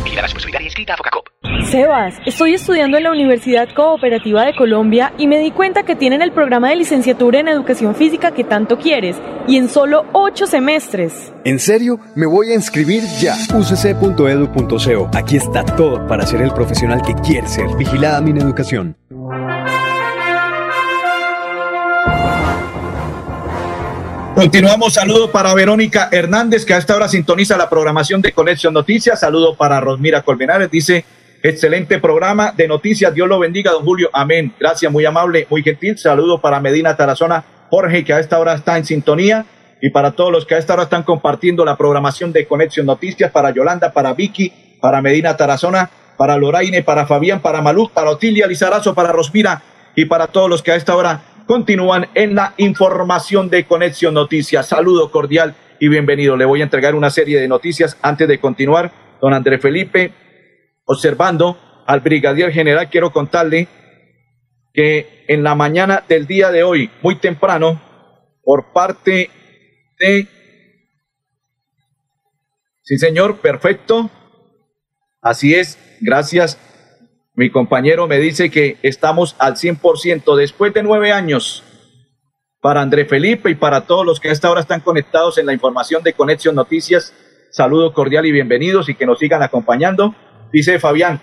Sebas, 1.70 2.14
estoy 2.26 2.54
estudiando 2.54 2.96
en 2.96 3.04
la 3.04 3.10
Universidad 3.10 3.68
Cooperativa 3.74 4.44
de 4.44 4.56
Colombia 4.56 5.12
y 5.18 5.26
me 5.26 5.38
di 5.38 5.50
cuenta 5.50 5.82
que 5.84 5.96
tienen 5.96 6.22
el 6.22 6.32
programa 6.32 6.70
de 6.70 6.76
licenciatura 6.76 7.40
en 7.40 7.48
Educación 7.48 7.94
Física 7.94 8.32
que 8.32 8.42
tanto 8.42 8.78
quieres 8.78 9.16
y 9.46 9.56
en 9.56 9.68
solo 9.68 10.04
ocho 10.12 10.46
semestres. 10.46 11.32
¿En 11.44 11.58
serio? 11.58 12.00
Me 12.14 12.26
voy 12.26 12.50
a 12.50 12.54
inscribir 12.54 13.02
ya. 13.20 13.34
ucc.edu.co. 13.54 15.10
Aquí 15.14 15.36
está 15.36 15.64
todo 15.64 16.06
para 16.06 16.26
ser 16.26 16.42
el 16.42 16.52
profesional 16.52 17.02
que 17.02 17.14
quieres 17.14 17.52
ser. 17.52 17.66
Vigilada 17.76 18.20
mi 18.20 18.38
educación. 18.38 18.96
Continuamos, 24.38 24.94
saludo 24.94 25.32
para 25.32 25.52
Verónica 25.52 26.10
Hernández, 26.12 26.64
que 26.64 26.72
a 26.72 26.78
esta 26.78 26.94
hora 26.94 27.08
sintoniza 27.08 27.56
la 27.56 27.68
programación 27.68 28.22
de 28.22 28.30
Conexión 28.30 28.72
Noticias. 28.72 29.18
Saludo 29.18 29.56
para 29.56 29.80
Rosmira 29.80 30.22
Colmenares, 30.22 30.70
dice, 30.70 31.04
excelente 31.42 31.98
programa 31.98 32.52
de 32.56 32.68
noticias, 32.68 33.12
Dios 33.12 33.28
lo 33.28 33.40
bendiga, 33.40 33.72
don 33.72 33.82
Julio, 33.82 34.10
amén. 34.12 34.54
Gracias, 34.60 34.92
muy 34.92 35.04
amable, 35.04 35.48
muy 35.50 35.64
gentil. 35.64 35.98
Saludo 35.98 36.40
para 36.40 36.60
Medina 36.60 36.96
Tarazona, 36.96 37.44
Jorge, 37.68 38.04
que 38.04 38.12
a 38.12 38.20
esta 38.20 38.38
hora 38.38 38.54
está 38.54 38.78
en 38.78 38.84
sintonía, 38.84 39.44
y 39.82 39.90
para 39.90 40.12
todos 40.12 40.30
los 40.30 40.46
que 40.46 40.54
a 40.54 40.58
esta 40.58 40.74
hora 40.74 40.84
están 40.84 41.02
compartiendo 41.02 41.64
la 41.64 41.76
programación 41.76 42.32
de 42.32 42.46
Conexión 42.46 42.86
Noticias, 42.86 43.32
para 43.32 43.50
Yolanda, 43.50 43.92
para 43.92 44.14
Vicky, 44.14 44.76
para 44.80 45.02
Medina 45.02 45.36
Tarazona, 45.36 45.90
para 46.16 46.36
Loraine, 46.36 46.84
para 46.84 47.06
Fabián, 47.06 47.40
para 47.40 47.60
Malú, 47.60 47.90
para 47.92 48.10
Otilia 48.10 48.46
Lizarazo, 48.46 48.94
para 48.94 49.10
Rosmira, 49.10 49.62
y 49.96 50.04
para 50.04 50.28
todos 50.28 50.48
los 50.48 50.62
que 50.62 50.70
a 50.70 50.76
esta 50.76 50.94
hora 50.94 51.22
continúan 51.48 52.10
en 52.14 52.34
la 52.34 52.52
información 52.58 53.48
de 53.48 53.64
Conexión 53.64 54.12
Noticias. 54.12 54.68
Saludo 54.68 55.10
cordial 55.10 55.54
y 55.80 55.88
bienvenido. 55.88 56.36
Le 56.36 56.44
voy 56.44 56.60
a 56.60 56.64
entregar 56.64 56.94
una 56.94 57.08
serie 57.08 57.40
de 57.40 57.48
noticias 57.48 57.96
antes 58.02 58.28
de 58.28 58.38
continuar. 58.38 58.92
Don 59.18 59.32
André 59.32 59.58
Felipe, 59.58 60.12
observando 60.84 61.58
al 61.86 62.00
brigadier 62.00 62.52
general, 62.52 62.90
quiero 62.90 63.12
contarle 63.12 63.66
que 64.74 65.24
en 65.26 65.42
la 65.42 65.54
mañana 65.54 66.04
del 66.06 66.26
día 66.26 66.50
de 66.50 66.64
hoy, 66.64 66.90
muy 67.00 67.16
temprano, 67.16 67.80
por 68.44 68.74
parte 68.74 69.30
de... 69.98 70.28
Sí, 72.82 72.98
señor, 72.98 73.38
perfecto. 73.38 74.10
Así 75.22 75.54
es, 75.54 75.78
gracias 76.02 76.58
mi 77.38 77.50
compañero 77.50 78.08
me 78.08 78.18
dice 78.18 78.50
que 78.50 78.78
estamos 78.82 79.36
al 79.38 79.54
100% 79.54 80.34
después 80.34 80.74
de 80.74 80.82
nueve 80.82 81.12
años. 81.12 81.62
Para 82.60 82.80
André 82.80 83.04
Felipe 83.04 83.48
y 83.48 83.54
para 83.54 83.82
todos 83.82 84.04
los 84.04 84.18
que 84.18 84.28
a 84.28 84.32
esta 84.32 84.50
hora 84.50 84.60
están 84.60 84.80
conectados 84.80 85.38
en 85.38 85.46
la 85.46 85.52
información 85.52 86.02
de 86.02 86.14
Conexión 86.14 86.56
Noticias, 86.56 87.14
saludo 87.52 87.92
cordial 87.92 88.26
y 88.26 88.32
bienvenidos 88.32 88.88
y 88.88 88.96
que 88.96 89.06
nos 89.06 89.20
sigan 89.20 89.44
acompañando. 89.44 90.16
Dice 90.52 90.80
Fabián, 90.80 91.20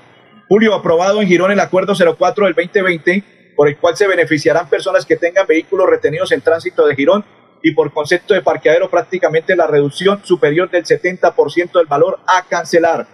Julio, 0.47 0.73
aprobado 0.73 1.21
en 1.21 1.27
Girón 1.27 1.51
el 1.51 1.59
acuerdo 1.59 1.93
04 1.93 2.45
del 2.45 2.53
2020, 2.53 3.53
por 3.57 3.67
el 3.67 3.75
cual 3.75 3.97
se 3.97 4.07
beneficiarán 4.07 4.69
personas 4.69 5.05
que 5.05 5.17
tengan 5.17 5.45
vehículos 5.45 5.89
retenidos 5.89 6.31
en 6.31 6.39
tránsito 6.39 6.87
de 6.87 6.95
Girón 6.95 7.25
y 7.61 7.73
por 7.73 7.91
concepto 7.91 8.33
de 8.33 8.41
parqueadero 8.41 8.89
prácticamente 8.89 9.53
la 9.53 9.67
reducción 9.67 10.21
superior 10.23 10.69
del 10.69 10.85
70% 10.85 11.73
del 11.73 11.87
valor 11.87 12.19
a 12.25 12.45
cancelar. 12.47 13.05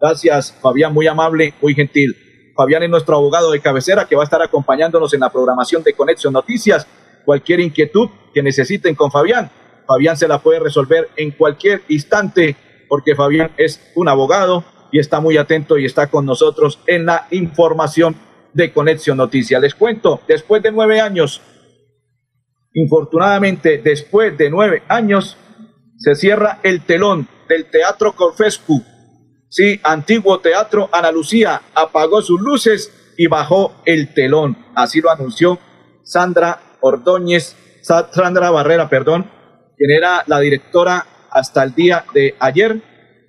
Gracias, 0.00 0.58
Fabián, 0.60 0.92
muy 0.92 1.06
amable, 1.06 1.54
muy 1.62 1.76
gentil. 1.76 2.27
Fabián 2.58 2.82
es 2.82 2.90
nuestro 2.90 3.14
abogado 3.14 3.52
de 3.52 3.60
cabecera 3.60 4.04
que 4.06 4.16
va 4.16 4.22
a 4.22 4.24
estar 4.24 4.42
acompañándonos 4.42 5.14
en 5.14 5.20
la 5.20 5.30
programación 5.30 5.84
de 5.84 5.92
Conexión 5.92 6.32
Noticias. 6.32 6.88
Cualquier 7.24 7.60
inquietud 7.60 8.08
que 8.34 8.42
necesiten 8.42 8.96
con 8.96 9.12
Fabián, 9.12 9.48
Fabián 9.86 10.16
se 10.16 10.26
la 10.26 10.40
puede 10.40 10.58
resolver 10.58 11.08
en 11.14 11.30
cualquier 11.30 11.82
instante 11.86 12.56
porque 12.88 13.14
Fabián 13.14 13.52
es 13.58 13.80
un 13.94 14.08
abogado 14.08 14.64
y 14.90 14.98
está 14.98 15.20
muy 15.20 15.36
atento 15.36 15.78
y 15.78 15.84
está 15.84 16.08
con 16.08 16.26
nosotros 16.26 16.80
en 16.88 17.06
la 17.06 17.28
información 17.30 18.16
de 18.52 18.72
Conexión 18.72 19.18
Noticias. 19.18 19.62
Les 19.62 19.76
cuento, 19.76 20.20
después 20.26 20.60
de 20.60 20.72
nueve 20.72 21.00
años, 21.00 21.40
infortunadamente 22.74 23.78
después 23.78 24.36
de 24.36 24.50
nueve 24.50 24.82
años, 24.88 25.36
se 25.96 26.16
cierra 26.16 26.58
el 26.64 26.80
telón 26.80 27.28
del 27.48 27.66
Teatro 27.66 28.16
Corfescu 28.16 28.84
Sí, 29.50 29.80
antiguo 29.82 30.40
teatro 30.40 30.90
Ana 30.92 31.10
Lucía 31.10 31.62
apagó 31.74 32.20
sus 32.20 32.40
luces 32.40 33.14
y 33.16 33.28
bajó 33.28 33.74
el 33.86 34.12
telón. 34.12 34.58
Así 34.74 35.00
lo 35.00 35.10
anunció 35.10 35.58
Sandra 36.02 36.60
Ordóñez, 36.80 37.56
Sandra 37.82 38.50
Barrera, 38.50 38.88
perdón, 38.88 39.30
quien 39.76 39.90
era 39.90 40.22
la 40.26 40.40
directora 40.40 41.06
hasta 41.30 41.62
el 41.62 41.74
día 41.74 42.04
de 42.12 42.34
ayer 42.38 42.82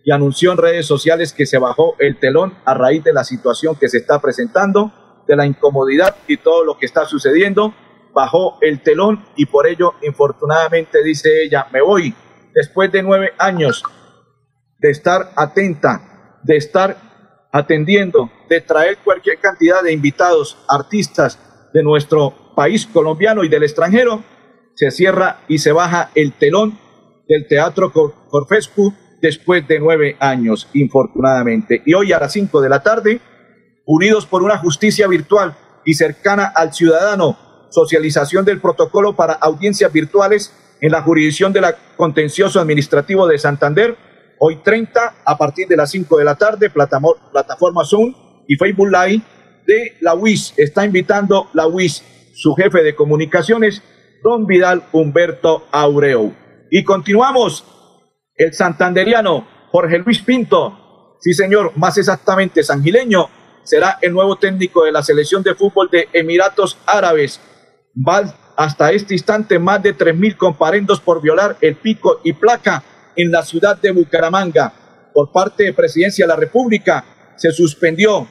y 0.03 0.11
anunció 0.11 0.51
en 0.51 0.57
redes 0.57 0.85
sociales 0.85 1.33
que 1.33 1.45
se 1.45 1.57
bajó 1.57 1.95
el 1.99 2.19
telón 2.19 2.57
a 2.65 2.73
raíz 2.73 3.03
de 3.03 3.13
la 3.13 3.23
situación 3.23 3.75
que 3.75 3.89
se 3.89 3.97
está 3.97 4.19
presentando, 4.19 5.23
de 5.27 5.35
la 5.35 5.45
incomodidad 5.45 6.15
y 6.27 6.37
todo 6.37 6.65
lo 6.65 6.77
que 6.77 6.85
está 6.85 7.05
sucediendo. 7.05 7.73
Bajó 8.13 8.57
el 8.61 8.81
telón 8.81 9.25
y 9.35 9.45
por 9.45 9.67
ello, 9.67 9.93
infortunadamente, 10.01 11.03
dice 11.03 11.43
ella, 11.43 11.67
me 11.71 11.81
voy 11.81 12.13
después 12.53 12.91
de 12.91 13.03
nueve 13.03 13.33
años 13.37 13.83
de 14.79 14.89
estar 14.89 15.31
atenta 15.35 16.08
de 16.49 16.57
estar 16.57 16.97
atendiendo, 17.51 18.31
de 18.49 18.59
traer 18.59 18.97
cualquier 19.03 19.37
cantidad 19.37 19.83
de 19.83 19.93
invitados, 19.93 20.57
artistas 20.67 21.37
de 21.71 21.83
nuestro 21.83 22.55
país 22.55 22.87
colombiano 22.87 23.43
y 23.43 23.49
del 23.49 23.61
extranjero, 23.61 24.23
se 24.73 24.89
cierra 24.89 25.41
y 25.47 25.59
se 25.59 25.71
baja 25.71 26.09
el 26.15 26.33
telón 26.33 26.79
del 27.27 27.47
Teatro 27.47 27.93
Corfescu 27.93 28.91
después 29.21 29.67
de 29.67 29.79
nueve 29.79 30.17
años, 30.19 30.67
infortunadamente. 30.73 31.83
Y 31.85 31.93
hoy 31.93 32.13
a 32.13 32.19
las 32.19 32.33
cinco 32.33 32.61
de 32.61 32.69
la 32.69 32.81
tarde, 32.81 33.21
unidos 33.85 34.25
por 34.25 34.41
una 34.41 34.57
justicia 34.57 35.07
virtual 35.07 35.55
y 35.85 35.93
cercana 35.93 36.45
al 36.47 36.73
ciudadano, 36.73 37.37
socialización 37.69 38.43
del 38.43 38.59
protocolo 38.59 39.15
para 39.15 39.33
audiencias 39.33 39.93
virtuales 39.93 40.51
en 40.81 40.91
la 40.91 41.03
jurisdicción 41.03 41.53
de 41.53 41.61
la 41.61 41.75
contencioso 41.95 42.59
administrativo 42.59 43.27
de 43.27 43.37
Santander, 43.37 44.08
hoy 44.39 44.57
30 44.63 45.15
a 45.25 45.37
partir 45.37 45.67
de 45.67 45.77
las 45.77 45.91
5 45.91 46.17
de 46.17 46.25
la 46.25 46.35
tarde, 46.35 46.69
plataforma 46.69 47.85
Zoom 47.85 48.13
y 48.47 48.55
Facebook 48.55 48.89
Live 48.89 49.21
de 49.67 49.97
la 50.01 50.15
UIS. 50.15 50.53
Está 50.57 50.85
invitando 50.85 51.49
la 51.53 51.67
UIS, 51.67 52.03
su 52.33 52.55
jefe 52.55 52.81
de 52.81 52.95
comunicaciones, 52.95 53.83
don 54.23 54.47
Vidal 54.47 54.83
Humberto 54.91 55.67
Aureo. 55.71 56.33
Y 56.71 56.83
continuamos, 56.83 57.63
el 58.35 58.53
santanderiano 58.53 59.47
Jorge 59.71 59.99
Luis 59.99 60.21
Pinto, 60.21 61.17
sí 61.21 61.33
señor, 61.33 61.73
más 61.75 61.97
exactamente 61.97 62.63
sangileño, 62.63 63.29
será 63.63 63.99
el 64.01 64.13
nuevo 64.13 64.37
técnico 64.37 64.85
de 64.85 64.91
la 64.91 65.03
selección 65.03 65.43
de 65.43 65.53
fútbol 65.53 65.89
de 65.91 66.07
Emiratos 66.13 66.77
Árabes. 66.85 67.39
Va 67.95 68.33
hasta 68.55 68.91
este 68.91 69.13
instante 69.13 69.59
más 69.59 69.83
de 69.83 69.95
3.000 69.95 70.35
comparendos 70.37 70.99
por 70.99 71.21
violar 71.21 71.57
el 71.61 71.75
pico 71.75 72.19
y 72.23 72.33
placa 72.33 72.83
en 73.21 73.31
la 73.31 73.43
ciudad 73.43 73.77
de 73.77 73.91
Bucaramanga. 73.91 74.73
Por 75.13 75.31
parte 75.31 75.63
de 75.63 75.73
Presidencia 75.73 76.25
de 76.25 76.29
la 76.29 76.35
República 76.35 77.33
se 77.35 77.51
suspendió 77.51 78.27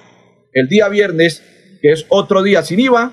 el 0.53 0.69
día 0.69 0.89
viernes, 0.89 1.43
que 1.83 1.93
es 1.93 2.07
otro 2.09 2.43
día 2.43 2.63
sin 2.63 2.81
IVA, 2.81 3.13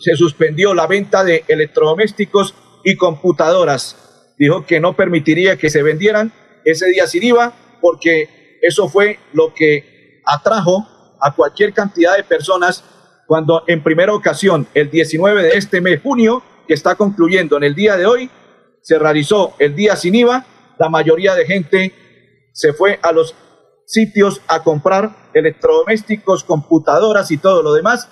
se 0.00 0.16
suspendió 0.16 0.74
la 0.74 0.86
venta 0.86 1.22
de 1.22 1.44
electrodomésticos 1.48 2.54
y 2.84 2.96
computadoras. 2.96 4.34
Dijo 4.38 4.66
que 4.66 4.80
no 4.80 4.96
permitiría 4.96 5.56
que 5.56 5.70
se 5.70 5.82
vendieran 5.82 6.32
ese 6.64 6.86
día 6.86 7.06
sin 7.06 7.22
IVA 7.22 7.52
porque 7.80 8.58
eso 8.62 8.88
fue 8.88 9.18
lo 9.32 9.54
que 9.54 10.22
atrajo 10.24 10.88
a 11.20 11.34
cualquier 11.34 11.72
cantidad 11.72 12.16
de 12.16 12.24
personas 12.24 12.84
cuando 13.26 13.64
en 13.66 13.82
primera 13.82 14.14
ocasión, 14.14 14.66
el 14.74 14.90
19 14.90 15.42
de 15.42 15.50
este 15.50 15.80
mes, 15.80 16.00
junio, 16.02 16.42
que 16.66 16.74
está 16.74 16.94
concluyendo 16.94 17.56
en 17.56 17.64
el 17.64 17.74
día 17.74 17.96
de 17.96 18.06
hoy, 18.06 18.30
se 18.82 18.98
realizó 18.98 19.54
el 19.58 19.74
día 19.74 19.96
sin 19.96 20.14
IVA, 20.14 20.46
la 20.78 20.88
mayoría 20.88 21.34
de 21.34 21.46
gente 21.46 21.92
se 22.52 22.72
fue 22.72 22.98
a 23.02 23.12
los 23.12 23.34
sitios 23.86 24.42
a 24.48 24.62
comprar 24.62 25.30
electrodomésticos, 25.34 26.44
computadoras 26.44 27.30
y 27.30 27.38
todo 27.38 27.62
lo 27.62 27.72
demás, 27.72 28.08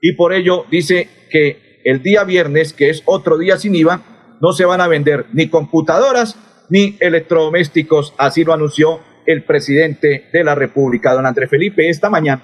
y 0.00 0.12
por 0.12 0.32
ello 0.32 0.64
dice 0.70 1.08
que 1.30 1.80
el 1.84 2.02
día 2.02 2.24
viernes, 2.24 2.72
que 2.72 2.90
es 2.90 3.02
otro 3.06 3.38
día 3.38 3.58
sin 3.58 3.74
IVA, 3.74 4.36
no 4.40 4.52
se 4.52 4.64
van 4.64 4.80
a 4.80 4.88
vender 4.88 5.26
ni 5.32 5.48
computadoras 5.48 6.36
ni 6.68 6.96
electrodomésticos, 7.00 8.14
así 8.18 8.44
lo 8.44 8.52
anunció 8.52 9.00
el 9.26 9.44
presidente 9.44 10.28
de 10.32 10.44
la 10.44 10.54
República, 10.54 11.12
don 11.12 11.26
Andrés 11.26 11.50
Felipe, 11.50 11.88
esta 11.88 12.10
mañana, 12.10 12.42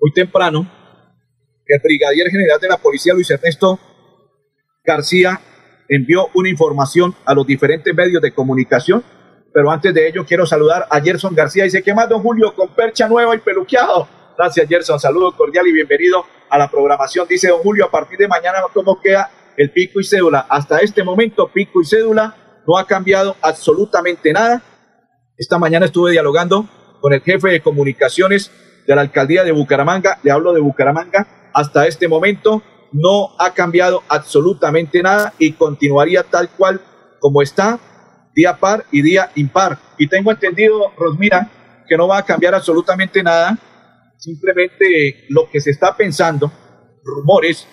muy 0.00 0.12
temprano, 0.12 0.68
el 1.66 1.80
brigadier 1.80 2.28
general 2.28 2.60
de 2.60 2.68
la 2.68 2.76
policía, 2.76 3.14
Luis 3.14 3.30
Ernesto 3.30 3.78
García, 4.84 5.40
envió 5.88 6.28
una 6.34 6.48
información 6.48 7.14
a 7.24 7.34
los 7.34 7.46
diferentes 7.46 7.94
medios 7.94 8.22
de 8.22 8.32
comunicación, 8.32 9.02
pero 9.52 9.70
antes 9.70 9.94
de 9.94 10.08
ello 10.08 10.24
quiero 10.26 10.46
saludar 10.46 10.86
a 10.90 11.00
Gerson 11.00 11.34
García, 11.34 11.64
dice, 11.64 11.82
¿qué 11.82 11.94
más, 11.94 12.08
don 12.08 12.22
Julio, 12.22 12.54
con 12.54 12.68
percha 12.68 13.08
nueva 13.08 13.34
y 13.36 13.38
peluqueado? 13.38 14.08
Gracias, 14.36 14.68
Gerson, 14.68 14.98
saludo 14.98 15.36
cordial 15.36 15.66
y 15.68 15.72
bienvenido 15.72 16.24
a 16.50 16.58
la 16.58 16.68
programación. 16.68 17.26
Dice 17.28 17.48
don 17.48 17.60
Julio, 17.60 17.86
a 17.86 17.90
partir 17.90 18.18
de 18.18 18.28
mañana, 18.28 18.58
¿cómo 18.72 19.00
queda 19.00 19.30
el 19.56 19.70
pico 19.70 20.00
y 20.00 20.04
cédula? 20.04 20.46
Hasta 20.48 20.78
este 20.78 21.04
momento, 21.04 21.48
pico 21.48 21.80
y 21.80 21.84
cédula 21.84 22.34
no 22.66 22.76
ha 22.76 22.86
cambiado 22.86 23.36
absolutamente 23.40 24.32
nada. 24.32 24.62
Esta 25.36 25.58
mañana 25.58 25.86
estuve 25.86 26.12
dialogando 26.12 26.68
con 27.00 27.12
el 27.12 27.20
jefe 27.20 27.48
de 27.50 27.60
comunicaciones 27.60 28.50
de 28.86 28.94
la 28.94 29.02
alcaldía 29.02 29.44
de 29.44 29.52
Bucaramanga, 29.52 30.18
le 30.22 30.30
hablo 30.30 30.52
de 30.52 30.60
Bucaramanga, 30.60 31.50
hasta 31.52 31.86
este 31.86 32.08
momento 32.08 32.62
no 32.94 33.34
ha 33.40 33.52
cambiado 33.52 34.04
absolutamente 34.08 35.02
nada 35.02 35.34
y 35.40 35.52
continuaría 35.52 36.22
tal 36.22 36.48
cual 36.50 36.80
como 37.18 37.42
está, 37.42 37.80
día 38.34 38.56
par 38.58 38.84
y 38.92 39.02
día 39.02 39.30
impar. 39.34 39.78
Y 39.98 40.06
tengo 40.06 40.30
entendido, 40.30 40.92
Rosmira, 40.96 41.50
que 41.88 41.96
no 41.96 42.06
va 42.06 42.18
a 42.18 42.24
cambiar 42.24 42.54
absolutamente 42.54 43.20
nada, 43.22 43.58
simplemente 44.16 45.26
lo 45.28 45.50
que 45.50 45.60
se 45.60 45.70
está 45.70 45.96
pensando, 45.96 46.52
rumores, 47.02 47.66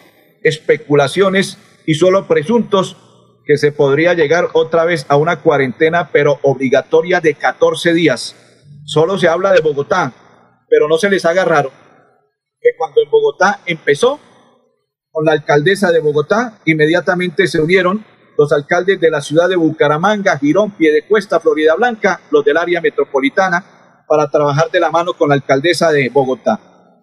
especulaciones 0.44 1.58
y 1.86 1.94
solo 1.94 2.28
presuntos 2.28 2.98
que 3.46 3.58
se 3.58 3.72
podría 3.72 4.16
llegar 4.16 4.50
otra 4.54 4.86
vez 4.86 5.06
a 5.08 5.18
una 5.18 5.42
cuarentena, 5.42 6.10
pero 6.12 6.40
obligatoria 6.42 7.22
de 7.22 7.36
14 7.36 7.94
días. 7.94 8.36
Solo 8.86 9.20
se 9.20 9.28
habla 9.28 9.52
de 9.52 9.62
Bogotá, 9.62 10.14
pero 10.68 10.88
no 10.88 10.98
se 10.98 11.12
les 11.12 11.26
haga 11.26 11.46
raro 11.46 11.72
que 12.60 12.70
cuando 12.76 13.02
en 13.02 13.10
Bogotá 13.10 13.60
empezó 13.68 14.20
con 15.22 15.28
la 15.28 15.34
alcaldesa 15.34 15.92
de 15.92 16.00
Bogotá, 16.00 16.58
inmediatamente 16.66 17.46
se 17.46 17.62
unieron 17.62 18.04
los 18.40 18.52
alcaldes 18.52 19.00
de 19.00 19.12
la 19.12 19.22
ciudad 19.22 19.48
de 19.48 19.56
Bucaramanga, 19.56 20.36
Girón, 20.40 20.72
Piedecuesta, 20.72 21.40
Florida 21.40 21.76
Blanca, 21.76 22.22
los 22.32 22.44
del 22.44 22.58
área 22.58 22.82
metropolitana, 22.82 24.04
para 24.08 24.32
trabajar 24.32 24.72
de 24.72 24.80
la 24.80 24.90
mano 24.90 25.14
con 25.14 25.30
la 25.30 25.36
alcaldesa 25.36 25.92
de 25.92 26.10
Bogotá. 26.10 26.60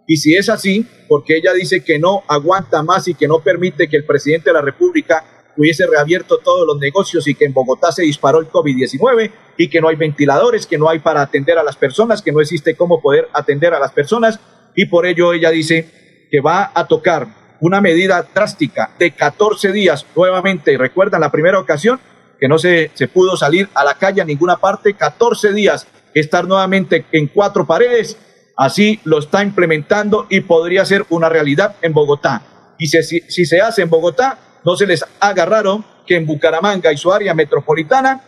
Y 0.08 0.16
si 0.16 0.34
es 0.34 0.48
así, 0.48 0.84
porque 1.08 1.36
ella 1.36 1.52
dice 1.52 1.84
que 1.84 2.00
no 2.00 2.24
aguanta 2.26 2.82
más 2.82 3.06
y 3.06 3.14
que 3.14 3.28
no 3.28 3.38
permite 3.38 3.86
que 3.86 3.98
el 3.98 4.04
presidente 4.04 4.50
de 4.50 4.54
la 4.54 4.62
República 4.62 5.52
hubiese 5.56 5.86
reabierto 5.86 6.38
todos 6.38 6.66
los 6.66 6.76
negocios 6.80 7.28
y 7.28 7.36
que 7.36 7.44
en 7.44 7.52
Bogotá 7.52 7.92
se 7.92 8.02
disparó 8.02 8.40
el 8.40 8.48
COVID-19 8.48 9.30
y 9.56 9.70
que 9.70 9.80
no 9.80 9.90
hay 9.90 9.94
ventiladores, 9.94 10.66
que 10.66 10.76
no 10.76 10.88
hay 10.88 10.98
para 10.98 11.22
atender 11.22 11.56
a 11.56 11.62
las 11.62 11.76
personas, 11.76 12.20
que 12.20 12.32
no 12.32 12.40
existe 12.40 12.74
cómo 12.74 13.00
poder 13.00 13.28
atender 13.32 13.74
a 13.74 13.78
las 13.78 13.92
personas 13.92 14.40
y 14.74 14.86
por 14.86 15.06
ello 15.06 15.32
ella 15.32 15.50
dice 15.50 16.26
que 16.32 16.40
va 16.40 16.72
a 16.74 16.88
tocar 16.88 17.47
una 17.60 17.80
medida 17.80 18.26
drástica 18.34 18.90
de 18.98 19.12
14 19.12 19.72
días 19.72 20.06
nuevamente. 20.14 20.76
¿Recuerdan 20.76 21.20
la 21.20 21.30
primera 21.30 21.58
ocasión? 21.58 22.00
Que 22.38 22.48
no 22.48 22.58
se, 22.58 22.90
se 22.94 23.08
pudo 23.08 23.36
salir 23.36 23.68
a 23.74 23.84
la 23.84 23.94
calle 23.94 24.22
a 24.22 24.24
ninguna 24.24 24.56
parte, 24.56 24.94
14 24.94 25.52
días 25.52 25.86
estar 26.14 26.46
nuevamente 26.46 27.04
en 27.12 27.26
cuatro 27.28 27.66
paredes. 27.66 28.16
Así 28.56 29.00
lo 29.04 29.18
está 29.18 29.42
implementando 29.42 30.26
y 30.28 30.40
podría 30.40 30.84
ser 30.84 31.04
una 31.10 31.28
realidad 31.28 31.76
en 31.82 31.92
Bogotá. 31.92 32.42
Y 32.78 32.88
si, 32.88 33.02
si 33.02 33.44
se 33.44 33.60
hace 33.60 33.82
en 33.82 33.90
Bogotá, 33.90 34.38
no 34.64 34.76
se 34.76 34.86
les 34.86 35.04
haga 35.20 35.46
raro 35.46 35.84
que 36.06 36.16
en 36.16 36.26
Bucaramanga 36.26 36.92
y 36.92 36.96
su 36.96 37.12
área 37.12 37.34
metropolitana 37.34 38.22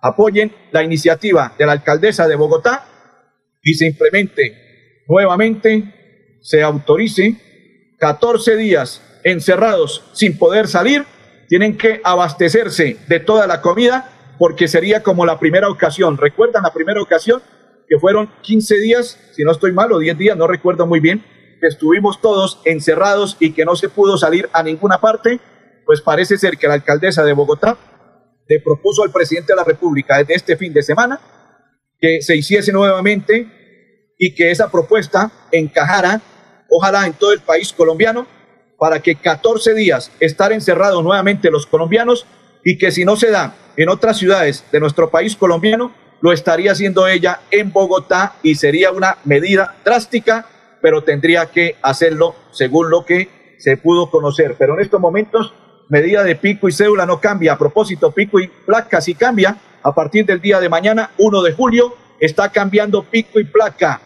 apoyen 0.00 0.52
la 0.70 0.82
iniciativa 0.82 1.54
de 1.58 1.66
la 1.66 1.72
alcaldesa 1.72 2.28
de 2.28 2.36
Bogotá 2.36 2.86
y 3.62 3.74
se 3.74 3.86
implemente 3.86 5.02
nuevamente, 5.08 6.38
se 6.42 6.62
autorice 6.62 7.51
14 8.02 8.56
días 8.56 9.00
encerrados 9.22 10.02
sin 10.12 10.36
poder 10.36 10.66
salir, 10.66 11.04
tienen 11.46 11.78
que 11.78 12.00
abastecerse 12.02 12.96
de 13.06 13.20
toda 13.20 13.46
la 13.46 13.60
comida 13.60 14.10
porque 14.40 14.66
sería 14.66 15.04
como 15.04 15.24
la 15.24 15.38
primera 15.38 15.68
ocasión. 15.68 16.18
¿Recuerdan 16.18 16.64
la 16.64 16.72
primera 16.72 17.00
ocasión? 17.00 17.40
Que 17.88 18.00
fueron 18.00 18.28
15 18.42 18.74
días, 18.80 19.20
si 19.36 19.44
no 19.44 19.52
estoy 19.52 19.70
mal, 19.70 19.92
o 19.92 20.00
10 20.00 20.18
días, 20.18 20.36
no 20.36 20.48
recuerdo 20.48 20.84
muy 20.84 20.98
bien, 20.98 21.24
que 21.60 21.68
estuvimos 21.68 22.20
todos 22.20 22.60
encerrados 22.64 23.36
y 23.38 23.52
que 23.52 23.64
no 23.64 23.76
se 23.76 23.88
pudo 23.88 24.18
salir 24.18 24.48
a 24.52 24.64
ninguna 24.64 25.00
parte 25.00 25.38
pues 25.86 26.00
parece 26.00 26.38
ser 26.38 26.58
que 26.58 26.66
la 26.66 26.74
alcaldesa 26.74 27.22
de 27.22 27.34
Bogotá 27.34 27.76
le 28.48 28.58
propuso 28.58 29.04
al 29.04 29.12
presidente 29.12 29.52
de 29.52 29.56
la 29.58 29.64
República 29.64 30.18
desde 30.18 30.34
este 30.34 30.56
fin 30.56 30.72
de 30.72 30.82
semana 30.82 31.20
que 32.00 32.20
se 32.20 32.34
hiciese 32.34 32.72
nuevamente 32.72 33.46
y 34.18 34.34
que 34.34 34.50
esa 34.50 34.72
propuesta 34.72 35.30
encajara, 35.52 36.20
ojalá 36.72 37.06
en 37.06 37.12
todo 37.12 37.32
el 37.32 37.40
país 37.40 37.72
colombiano, 37.72 38.26
para 38.78 39.00
que 39.00 39.14
14 39.14 39.74
días 39.74 40.10
estar 40.18 40.52
encerrados 40.52 41.04
nuevamente 41.04 41.50
los 41.50 41.66
colombianos 41.66 42.26
y 42.64 42.78
que 42.78 42.90
si 42.90 43.04
no 43.04 43.16
se 43.16 43.30
da 43.30 43.54
en 43.76 43.88
otras 43.88 44.18
ciudades 44.18 44.64
de 44.72 44.80
nuestro 44.80 45.10
país 45.10 45.36
colombiano, 45.36 45.92
lo 46.20 46.32
estaría 46.32 46.72
haciendo 46.72 47.06
ella 47.06 47.40
en 47.50 47.72
Bogotá 47.72 48.34
y 48.42 48.54
sería 48.54 48.90
una 48.90 49.18
medida 49.24 49.76
drástica, 49.84 50.46
pero 50.80 51.02
tendría 51.02 51.46
que 51.46 51.76
hacerlo 51.82 52.34
según 52.52 52.90
lo 52.90 53.04
que 53.04 53.56
se 53.58 53.76
pudo 53.76 54.10
conocer. 54.10 54.56
Pero 54.58 54.74
en 54.74 54.80
estos 54.80 55.00
momentos 55.00 55.52
medida 55.88 56.24
de 56.24 56.36
pico 56.36 56.68
y 56.68 56.72
cédula 56.72 57.06
no 57.06 57.20
cambia. 57.20 57.52
A 57.52 57.58
propósito, 57.58 58.12
pico 58.12 58.40
y 58.40 58.48
placa 58.48 59.00
sí 59.00 59.14
cambia. 59.14 59.56
A 59.82 59.94
partir 59.94 60.24
del 60.24 60.40
día 60.40 60.58
de 60.58 60.68
mañana, 60.68 61.10
1 61.18 61.42
de 61.42 61.52
julio, 61.52 61.94
está 62.18 62.50
cambiando 62.50 63.02
pico 63.02 63.38
y 63.40 63.44
placa. 63.44 64.00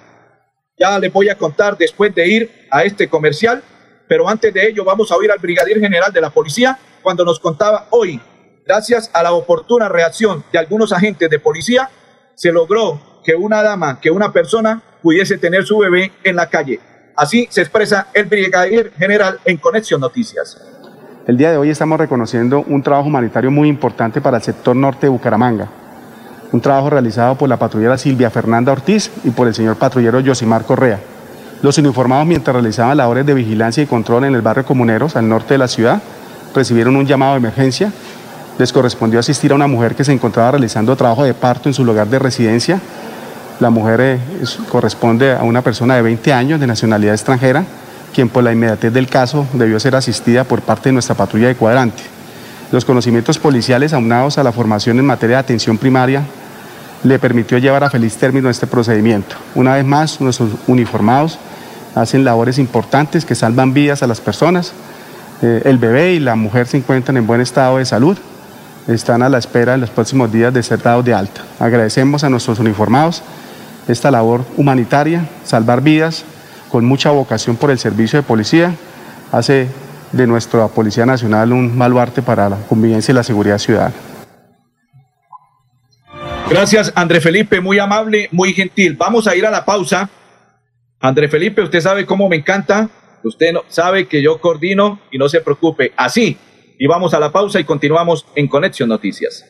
Ya 0.78 0.98
les 0.98 1.10
voy 1.10 1.30
a 1.30 1.38
contar 1.38 1.78
después 1.78 2.14
de 2.14 2.28
ir 2.28 2.66
a 2.70 2.84
este 2.84 3.08
comercial, 3.08 3.62
pero 4.06 4.28
antes 4.28 4.52
de 4.52 4.68
ello 4.68 4.84
vamos 4.84 5.10
a 5.10 5.16
oír 5.16 5.30
al 5.30 5.38
brigadier 5.38 5.80
general 5.80 6.12
de 6.12 6.20
la 6.20 6.28
policía 6.28 6.78
cuando 7.00 7.24
nos 7.24 7.40
contaba 7.40 7.86
hoy, 7.90 8.20
gracias 8.66 9.10
a 9.14 9.22
la 9.22 9.32
oportuna 9.32 9.88
reacción 9.88 10.44
de 10.52 10.58
algunos 10.58 10.92
agentes 10.92 11.30
de 11.30 11.38
policía, 11.38 11.88
se 12.34 12.52
logró 12.52 13.00
que 13.24 13.34
una 13.34 13.62
dama, 13.62 14.00
que 14.00 14.10
una 14.10 14.34
persona 14.34 14.82
pudiese 15.02 15.38
tener 15.38 15.64
su 15.64 15.78
bebé 15.78 16.12
en 16.22 16.36
la 16.36 16.50
calle. 16.50 16.78
Así 17.16 17.48
se 17.48 17.62
expresa 17.62 18.08
el 18.12 18.26
brigadier 18.26 18.92
general 18.98 19.40
en 19.46 19.56
Conexión 19.56 20.02
Noticias. 20.02 20.60
El 21.26 21.38
día 21.38 21.52
de 21.52 21.56
hoy 21.56 21.70
estamos 21.70 21.98
reconociendo 21.98 22.64
un 22.68 22.82
trabajo 22.82 23.08
humanitario 23.08 23.50
muy 23.50 23.68
importante 23.68 24.20
para 24.20 24.36
el 24.36 24.42
sector 24.42 24.76
norte 24.76 25.06
de 25.06 25.08
Bucaramanga. 25.08 25.85
Un 26.52 26.60
trabajo 26.60 26.90
realizado 26.90 27.36
por 27.36 27.48
la 27.48 27.58
patrullera 27.58 27.98
Silvia 27.98 28.30
Fernanda 28.30 28.72
Ortiz 28.72 29.10
y 29.24 29.30
por 29.30 29.48
el 29.48 29.54
señor 29.54 29.76
patrullero 29.76 30.20
Yosimar 30.20 30.64
Correa. 30.64 31.00
Los 31.62 31.78
uniformados 31.78 32.26
mientras 32.26 32.54
realizaban 32.54 32.96
labores 32.96 33.26
de 33.26 33.34
vigilancia 33.34 33.82
y 33.82 33.86
control 33.86 34.24
en 34.24 34.34
el 34.34 34.42
barrio 34.42 34.64
Comuneros, 34.64 35.16
al 35.16 35.28
norte 35.28 35.54
de 35.54 35.58
la 35.58 35.68
ciudad, 35.68 36.00
recibieron 36.54 36.96
un 36.96 37.06
llamado 37.06 37.32
de 37.32 37.38
emergencia. 37.38 37.92
Les 38.58 38.72
correspondió 38.72 39.20
asistir 39.20 39.52
a 39.52 39.54
una 39.54 39.66
mujer 39.66 39.94
que 39.94 40.04
se 40.04 40.12
encontraba 40.12 40.52
realizando 40.52 40.96
trabajo 40.96 41.24
de 41.24 41.34
parto 41.34 41.68
en 41.68 41.74
su 41.74 41.84
lugar 41.84 42.06
de 42.08 42.18
residencia. 42.18 42.80
La 43.60 43.70
mujer 43.70 44.00
eh, 44.00 44.18
corresponde 44.70 45.32
a 45.32 45.42
una 45.42 45.62
persona 45.62 45.96
de 45.96 46.02
20 46.02 46.32
años 46.32 46.60
de 46.60 46.66
nacionalidad 46.66 47.14
extranjera 47.14 47.64
quien 48.16 48.30
por 48.30 48.42
la 48.42 48.50
inmediatez 48.50 48.94
del 48.94 49.08
caso 49.08 49.46
debió 49.52 49.78
ser 49.78 49.94
asistida 49.94 50.44
por 50.44 50.62
parte 50.62 50.88
de 50.88 50.94
nuestra 50.94 51.14
patrulla 51.14 51.48
de 51.48 51.54
cuadrante. 51.54 52.02
Los 52.72 52.84
conocimientos 52.84 53.38
policiales 53.38 53.92
aunados 53.92 54.38
a 54.38 54.42
la 54.42 54.52
formación 54.52 54.98
en 54.98 55.06
materia 55.06 55.36
de 55.36 55.40
atención 55.40 55.78
primaria, 55.78 56.22
le 57.04 57.18
permitió 57.18 57.58
llevar 57.58 57.84
a 57.84 57.90
feliz 57.90 58.16
término 58.16 58.50
este 58.50 58.66
procedimiento. 58.66 59.36
Una 59.54 59.74
vez 59.74 59.84
más, 59.84 60.20
nuestros 60.20 60.50
uniformados 60.66 61.38
hacen 61.94 62.24
labores 62.24 62.58
importantes 62.58 63.24
que 63.24 63.34
salvan 63.34 63.72
vidas 63.72 64.02
a 64.02 64.06
las 64.06 64.20
personas. 64.20 64.72
Eh, 65.42 65.62
el 65.64 65.78
bebé 65.78 66.14
y 66.14 66.20
la 66.20 66.34
mujer 66.34 66.66
se 66.66 66.76
encuentran 66.78 67.16
en 67.16 67.26
buen 67.26 67.40
estado 67.40 67.78
de 67.78 67.84
salud. 67.84 68.18
Están 68.88 69.22
a 69.22 69.28
la 69.28 69.38
espera 69.38 69.74
en 69.74 69.80
los 69.80 69.90
próximos 69.90 70.32
días 70.32 70.52
de 70.52 70.62
ser 70.62 70.82
dados 70.82 71.04
de 71.04 71.14
alta. 71.14 71.42
Agradecemos 71.58 72.24
a 72.24 72.30
nuestros 72.30 72.58
uniformados 72.58 73.22
esta 73.88 74.10
labor 74.10 74.44
humanitaria, 74.56 75.28
salvar 75.44 75.80
vidas, 75.80 76.24
con 76.70 76.84
mucha 76.84 77.10
vocación 77.10 77.56
por 77.56 77.70
el 77.70 77.78
servicio 77.78 78.18
de 78.18 78.24
policía, 78.24 78.74
hace 79.32 79.68
de 80.12 80.26
nuestra 80.26 80.68
Policía 80.68 81.06
Nacional 81.06 81.52
un 81.52 81.78
baluarte 81.78 82.22
para 82.22 82.48
la 82.48 82.56
convivencia 82.68 83.12
y 83.12 83.14
la 83.14 83.22
seguridad 83.22 83.58
ciudadana. 83.58 83.94
Gracias, 86.48 86.92
André 86.94 87.20
Felipe, 87.20 87.60
muy 87.60 87.78
amable, 87.78 88.28
muy 88.30 88.52
gentil. 88.52 88.94
Vamos 88.96 89.26
a 89.26 89.34
ir 89.34 89.44
a 89.46 89.50
la 89.50 89.64
pausa. 89.64 90.08
André 91.00 91.28
Felipe, 91.28 91.62
usted 91.62 91.80
sabe 91.80 92.06
cómo 92.06 92.28
me 92.28 92.36
encanta. 92.36 92.88
Usted 93.24 93.52
sabe 93.68 94.06
que 94.06 94.22
yo 94.22 94.38
coordino 94.40 95.00
y 95.10 95.18
no 95.18 95.28
se 95.28 95.40
preocupe. 95.40 95.92
Así. 95.96 96.38
Y 96.78 96.86
vamos 96.86 97.14
a 97.14 97.20
la 97.20 97.32
pausa 97.32 97.58
y 97.58 97.64
continuamos 97.64 98.26
en 98.36 98.46
Conexión 98.46 98.88
Noticias. 98.88 99.44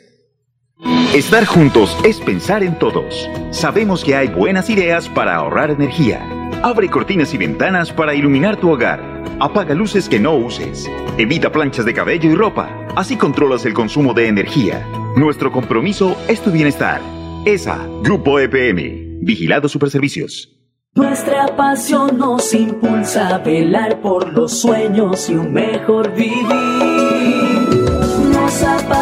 Estar 1.14 1.46
juntos 1.46 1.96
es 2.04 2.20
pensar 2.20 2.62
en 2.62 2.78
todos. 2.78 3.30
Sabemos 3.50 4.04
que 4.04 4.14
hay 4.14 4.28
buenas 4.28 4.68
ideas 4.68 5.08
para 5.08 5.36
ahorrar 5.36 5.70
energía. 5.70 6.20
Abre 6.62 6.90
cortinas 6.90 7.32
y 7.32 7.38
ventanas 7.38 7.92
para 7.92 8.14
iluminar 8.14 8.56
tu 8.56 8.70
hogar. 8.70 9.00
Apaga 9.40 9.74
luces 9.74 10.08
que 10.08 10.20
no 10.20 10.34
uses. 10.34 10.90
Evita 11.16 11.50
planchas 11.50 11.86
de 11.86 11.94
cabello 11.94 12.30
y 12.30 12.34
ropa. 12.34 12.68
Así 12.94 13.16
controlas 13.16 13.64
el 13.64 13.72
consumo 13.72 14.12
de 14.12 14.28
energía. 14.28 14.86
Nuestro 15.16 15.50
compromiso 15.50 16.16
es 16.28 16.42
tu 16.42 16.50
bienestar. 16.50 17.00
ESA, 17.46 17.86
Grupo 18.02 18.38
EPM, 18.38 19.20
Vigilado 19.22 19.68
Superservicios. 19.68 20.52
Nuestra 20.94 21.56
pasión 21.56 22.18
nos 22.18 22.52
impulsa 22.52 23.28
a 23.28 23.38
velar 23.38 24.00
por 24.00 24.32
los 24.32 24.60
sueños 24.60 25.28
y 25.30 25.34
un 25.34 25.52
mejor 25.52 26.14
vivir. 26.14 26.95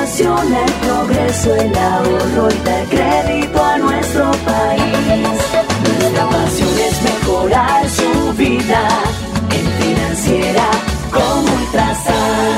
Apasiona 0.04 0.66
el 0.66 0.72
progreso, 0.86 1.54
el 1.54 1.78
ahorro 1.78 2.48
y 2.50 2.58
dar 2.58 2.84
crédito 2.88 3.64
a 3.64 3.78
nuestro 3.78 4.30
país. 4.44 5.18
Nuestra 5.98 6.28
pasión 6.28 6.68
es 6.78 7.02
mejorar 7.02 7.88
su 7.88 8.32
vida 8.34 9.23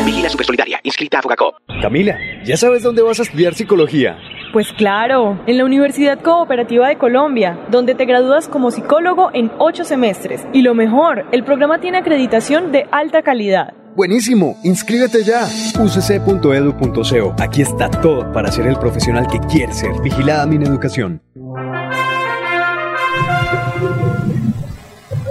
Vigila 0.06 0.28
Supersolidaria, 0.28 0.78
inscrita 0.84 1.18
a 1.18 1.22
Fogacop. 1.22 1.56
Camila, 1.82 2.16
¿ya 2.44 2.56
sabes 2.56 2.84
dónde 2.84 3.02
vas 3.02 3.18
a 3.18 3.24
estudiar 3.24 3.54
psicología? 3.54 4.16
Pues 4.52 4.72
claro, 4.78 5.36
en 5.48 5.58
la 5.58 5.64
Universidad 5.64 6.20
Cooperativa 6.22 6.86
de 6.86 6.96
Colombia, 6.96 7.58
donde 7.72 7.96
te 7.96 8.04
gradúas 8.04 8.46
como 8.46 8.70
psicólogo 8.70 9.30
en 9.34 9.50
ocho 9.58 9.82
semestres. 9.82 10.46
Y 10.52 10.62
lo 10.62 10.74
mejor, 10.74 11.26
el 11.32 11.42
programa 11.42 11.80
tiene 11.80 11.98
acreditación 11.98 12.70
de 12.70 12.86
alta 12.92 13.22
calidad. 13.22 13.74
Buenísimo, 13.96 14.56
inscríbete 14.62 15.24
ya. 15.24 15.48
ucc.edu.co. 15.80 17.34
Aquí 17.42 17.62
está 17.62 17.90
todo 17.90 18.30
para 18.32 18.52
ser 18.52 18.68
el 18.68 18.78
profesional 18.78 19.26
que 19.26 19.40
quieres 19.40 19.78
ser. 19.78 19.90
Vigilada 20.02 20.46
mi 20.46 20.56
educación. 20.64 21.20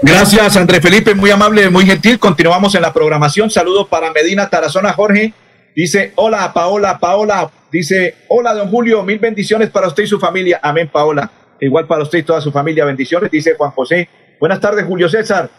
Gracias, 0.08 0.56
André 0.56 0.80
Felipe, 0.82 1.16
muy 1.16 1.32
amable, 1.32 1.68
muy 1.72 1.84
gentil. 1.84 2.20
Continuamos 2.20 2.76
en 2.76 2.84
la 2.84 2.94
programación. 2.94 3.50
Saludos 3.50 3.88
para 3.88 4.12
Medina 4.12 4.48
Tarazona 4.48 4.94
Jorge. 4.94 5.34
Dice, 5.76 6.14
hola 6.14 6.54
Paola, 6.54 7.00
Paola. 7.00 7.50
Dice, 7.72 8.14
hola 8.28 8.54
don 8.54 8.70
Julio, 8.70 9.02
mil 9.02 9.18
bendiciones 9.18 9.72
para 9.72 9.88
usted 9.88 10.04
y 10.04 10.08
su 10.08 10.20
familia. 10.20 10.60
Amén, 10.62 10.92
Paola. 10.94 11.32
Igual 11.60 11.88
para 11.88 12.04
usted 12.04 12.20
y 12.20 12.24
toda 12.24 12.40
su 12.40 12.52
familia, 12.52 12.86
bendiciones. 12.86 13.32
Dice 13.32 13.56
Juan 13.58 13.72
José. 13.72 14.08
Buenas 14.40 14.60
tardes, 14.60 14.86
Julio 14.86 15.10
César. 15.10 15.50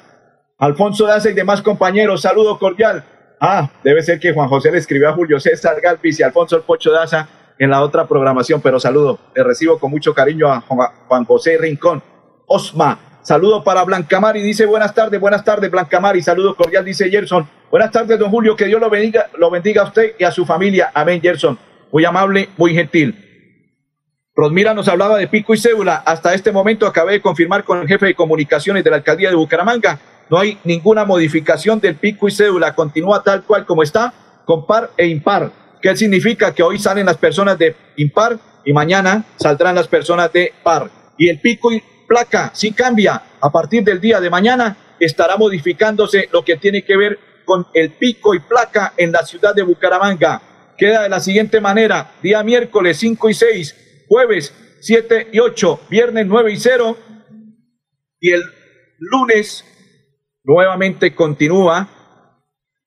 Alfonso 0.59 1.07
Daza 1.07 1.29
y 1.29 1.35
demás 1.35 1.61
compañeros, 1.61 2.23
saludo 2.23 2.57
cordial. 2.57 3.05
Ah, 3.41 3.69
debe 3.83 4.01
ser 4.01 4.21
que 4.21 4.33
Juan 4.33 4.49
José 4.49 4.71
le 4.71 4.79
escribió 4.79 5.09
a 5.09 5.13
Julio 5.13 5.41
César 5.41 5.81
Galvis 5.83 6.21
y 6.21 6.23
Alfonso 6.23 6.55
El 6.55 6.63
Pocho 6.63 6.93
Daza 6.93 7.29
en 7.59 7.71
la 7.71 7.83
otra 7.83 8.07
programación, 8.07 8.61
pero 8.61 8.79
saludo. 8.79 9.19
Le 9.35 9.43
recibo 9.43 9.81
con 9.81 9.91
mucho 9.91 10.15
cariño 10.15 10.47
a 10.53 10.61
Juan 10.61 11.25
José 11.25 11.59
Rincón. 11.59 12.01
Osma, 12.47 13.06
Saludo 13.27 13.65
para 13.65 13.83
Blanca 13.83 14.21
Mari, 14.21 14.41
dice 14.41 14.67
buenas 14.67 14.95
tardes, 14.95 15.19
buenas 15.19 15.43
tardes 15.43 15.69
Blanca 15.69 15.99
Mari, 15.99 16.23
saludo 16.23 16.55
cordial, 16.55 16.85
dice 16.85 17.11
Gerson. 17.11 17.49
Buenas 17.73 17.91
tardes, 17.91 18.17
don 18.21 18.31
Julio, 18.31 18.55
que 18.55 18.67
Dios 18.67 18.81
lo 18.81 18.89
bendiga, 18.89 19.27
lo 19.37 19.51
bendiga 19.51 19.83
a 19.83 19.87
usted 19.87 20.15
y 20.17 20.23
a 20.23 20.31
su 20.31 20.47
familia. 20.47 20.93
Amén, 20.95 21.21
Gerson. 21.21 21.59
Muy 21.91 22.05
amable, 22.05 22.51
muy 22.57 22.73
gentil. 22.73 23.17
Rosmira 24.33 24.75
nos 24.75 24.87
hablaba 24.87 25.19
de 25.19 25.27
pico 25.27 25.55
y 25.55 25.59
cédula. 25.59 25.97
Hasta 26.07 26.35
este 26.35 26.53
momento 26.53 26.87
acabé 26.87 27.15
de 27.15 27.21
confirmar 27.21 27.65
con 27.65 27.81
el 27.81 27.89
jefe 27.89 28.07
de 28.07 28.15
comunicaciones 28.15 28.85
de 28.85 28.91
la 28.91 28.97
alcaldía 28.99 29.31
de 29.31 29.35
Bucaramanga. 29.35 29.99
No 30.31 30.39
hay 30.39 30.59
ninguna 30.63 31.05
modificación 31.05 31.81
del 31.81 31.97
pico 31.97 32.29
y 32.29 32.31
cédula. 32.31 32.77
Continúa 32.77 33.25
tal 33.25 33.43
cual 33.43 33.67
como 33.67 33.83
está, 33.83 34.15
con 34.45 34.69
par 34.69 34.93
e 34.97 35.09
impar. 35.09 35.51
¿Qué 35.83 35.97
significa? 35.97 36.55
Que 36.55 36.63
hoy 36.63 36.79
salen 36.79 37.07
las 37.07 37.17
personas 37.17 37.59
de 37.59 37.75
impar 37.97 38.39
y 38.65 38.73
mañana 38.73 39.25
saldrán 39.35 39.75
las 39.75 39.89
personas 39.89 40.33
de 40.33 40.53
par. 40.63 40.89
Y 41.19 41.29
el 41.29 41.41
pico 41.41 41.73
y 41.73 41.83
placa 42.07 42.51
sí 42.55 42.73
cambia. 42.73 43.23
A 43.41 43.51
partir 43.51 43.85
del 43.85 44.01
día 44.01 44.21
de 44.21 44.31
mañana 44.31 44.77
estará 44.99 45.37
modificándose 45.37 46.29
lo 46.33 46.45
que 46.45 46.57
tiene 46.57 46.83
que 46.83 46.97
ver 46.97 47.19
con 47.45 47.67
el 47.75 47.91
pico 47.93 48.35
y 48.35 48.41
placa 48.41 48.95
en 48.97 49.13
la 49.13 49.25
ciudad 49.25 49.55
de 49.55 49.63
Bucaramanga. 49.63 50.43
Queda 50.77 51.03
de 51.03 51.09
la 51.09 51.21
siguiente 51.21 51.61
manera, 51.61 52.13
día 52.23 52.43
miércoles 52.43 52.99
5 52.99 53.31
y 53.31 53.35
6, 53.35 54.05
jueves 54.09 54.55
7 54.81 55.29
y 55.33 55.39
8, 55.39 55.81
viernes 55.89 56.27
9 56.27 56.53
y 56.53 56.57
0 56.57 56.97
y 58.21 58.33
el 58.33 58.43
lunes 58.99 59.65
nuevamente 60.45 61.15
continúa. 61.15 61.89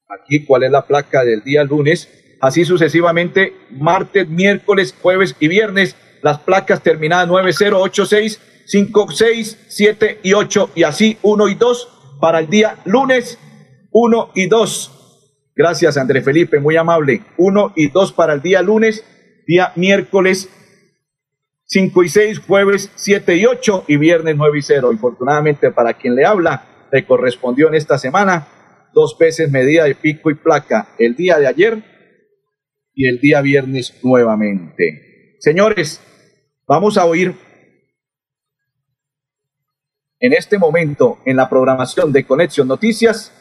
Aquí 0.07 0.45
cuál 0.45 0.63
es 0.63 0.71
la 0.71 0.85
placa 0.85 1.23
del 1.23 1.43
día 1.43 1.63
lunes. 1.63 2.09
Así 2.41 2.63
sucesivamente, 2.63 3.53
martes, 3.71 4.27
miércoles, 4.27 4.95
jueves 5.01 5.35
y 5.39 5.47
viernes, 5.47 5.95
las 6.21 6.39
placas 6.39 6.81
terminadas 6.81 7.27
9086 7.27 8.39
5, 8.69 9.07
6, 9.11 9.65
7 9.67 10.19
y 10.21 10.33
8 10.33 10.69
y 10.75 10.83
así 10.83 11.17
1 11.23 11.49
y 11.49 11.55
2 11.55 12.17
para 12.21 12.37
el 12.37 12.49
día 12.51 12.77
lunes 12.85 13.39
1 13.91 14.31
y 14.35 14.45
2. 14.45 15.51
Gracias 15.55 15.97
André 15.97 16.21
Felipe, 16.21 16.59
muy 16.59 16.77
amable. 16.77 17.23
1 17.37 17.73
y 17.75 17.87
2 17.89 18.13
para 18.13 18.33
el 18.33 18.43
día 18.43 18.61
lunes, 18.61 19.03
día 19.47 19.73
miércoles 19.75 20.49
5 21.65 22.03
y 22.03 22.09
6, 22.09 22.39
jueves 22.45 22.91
7 22.93 23.37
y 23.37 23.45
8 23.47 23.85
y 23.87 23.97
viernes 23.97 24.35
9 24.37 24.59
y 24.59 24.61
0. 24.61 24.93
Infortunadamente 24.93 25.71
para 25.71 25.95
quien 25.95 26.13
le 26.13 26.25
habla, 26.25 26.87
le 26.91 27.07
correspondió 27.07 27.69
en 27.69 27.73
esta 27.73 27.97
semana 27.97 28.49
dos 28.93 29.17
veces 29.19 29.49
medida 29.49 29.85
de 29.85 29.95
pico 29.95 30.29
y 30.29 30.35
placa 30.35 30.89
el 30.99 31.15
día 31.15 31.39
de 31.39 31.47
ayer 31.47 31.83
y 32.93 33.07
el 33.07 33.19
día 33.19 33.41
viernes 33.41 33.99
nuevamente. 34.03 35.37
Señores, 35.39 36.01
vamos 36.67 36.99
a 36.99 37.05
oír 37.05 37.48
en 40.19 40.33
este 40.33 40.57
momento 40.57 41.19
en 41.25 41.37
la 41.37 41.49
programación 41.49 42.11
de 42.11 42.25
Conexión 42.25 42.67
Noticias 42.67 43.31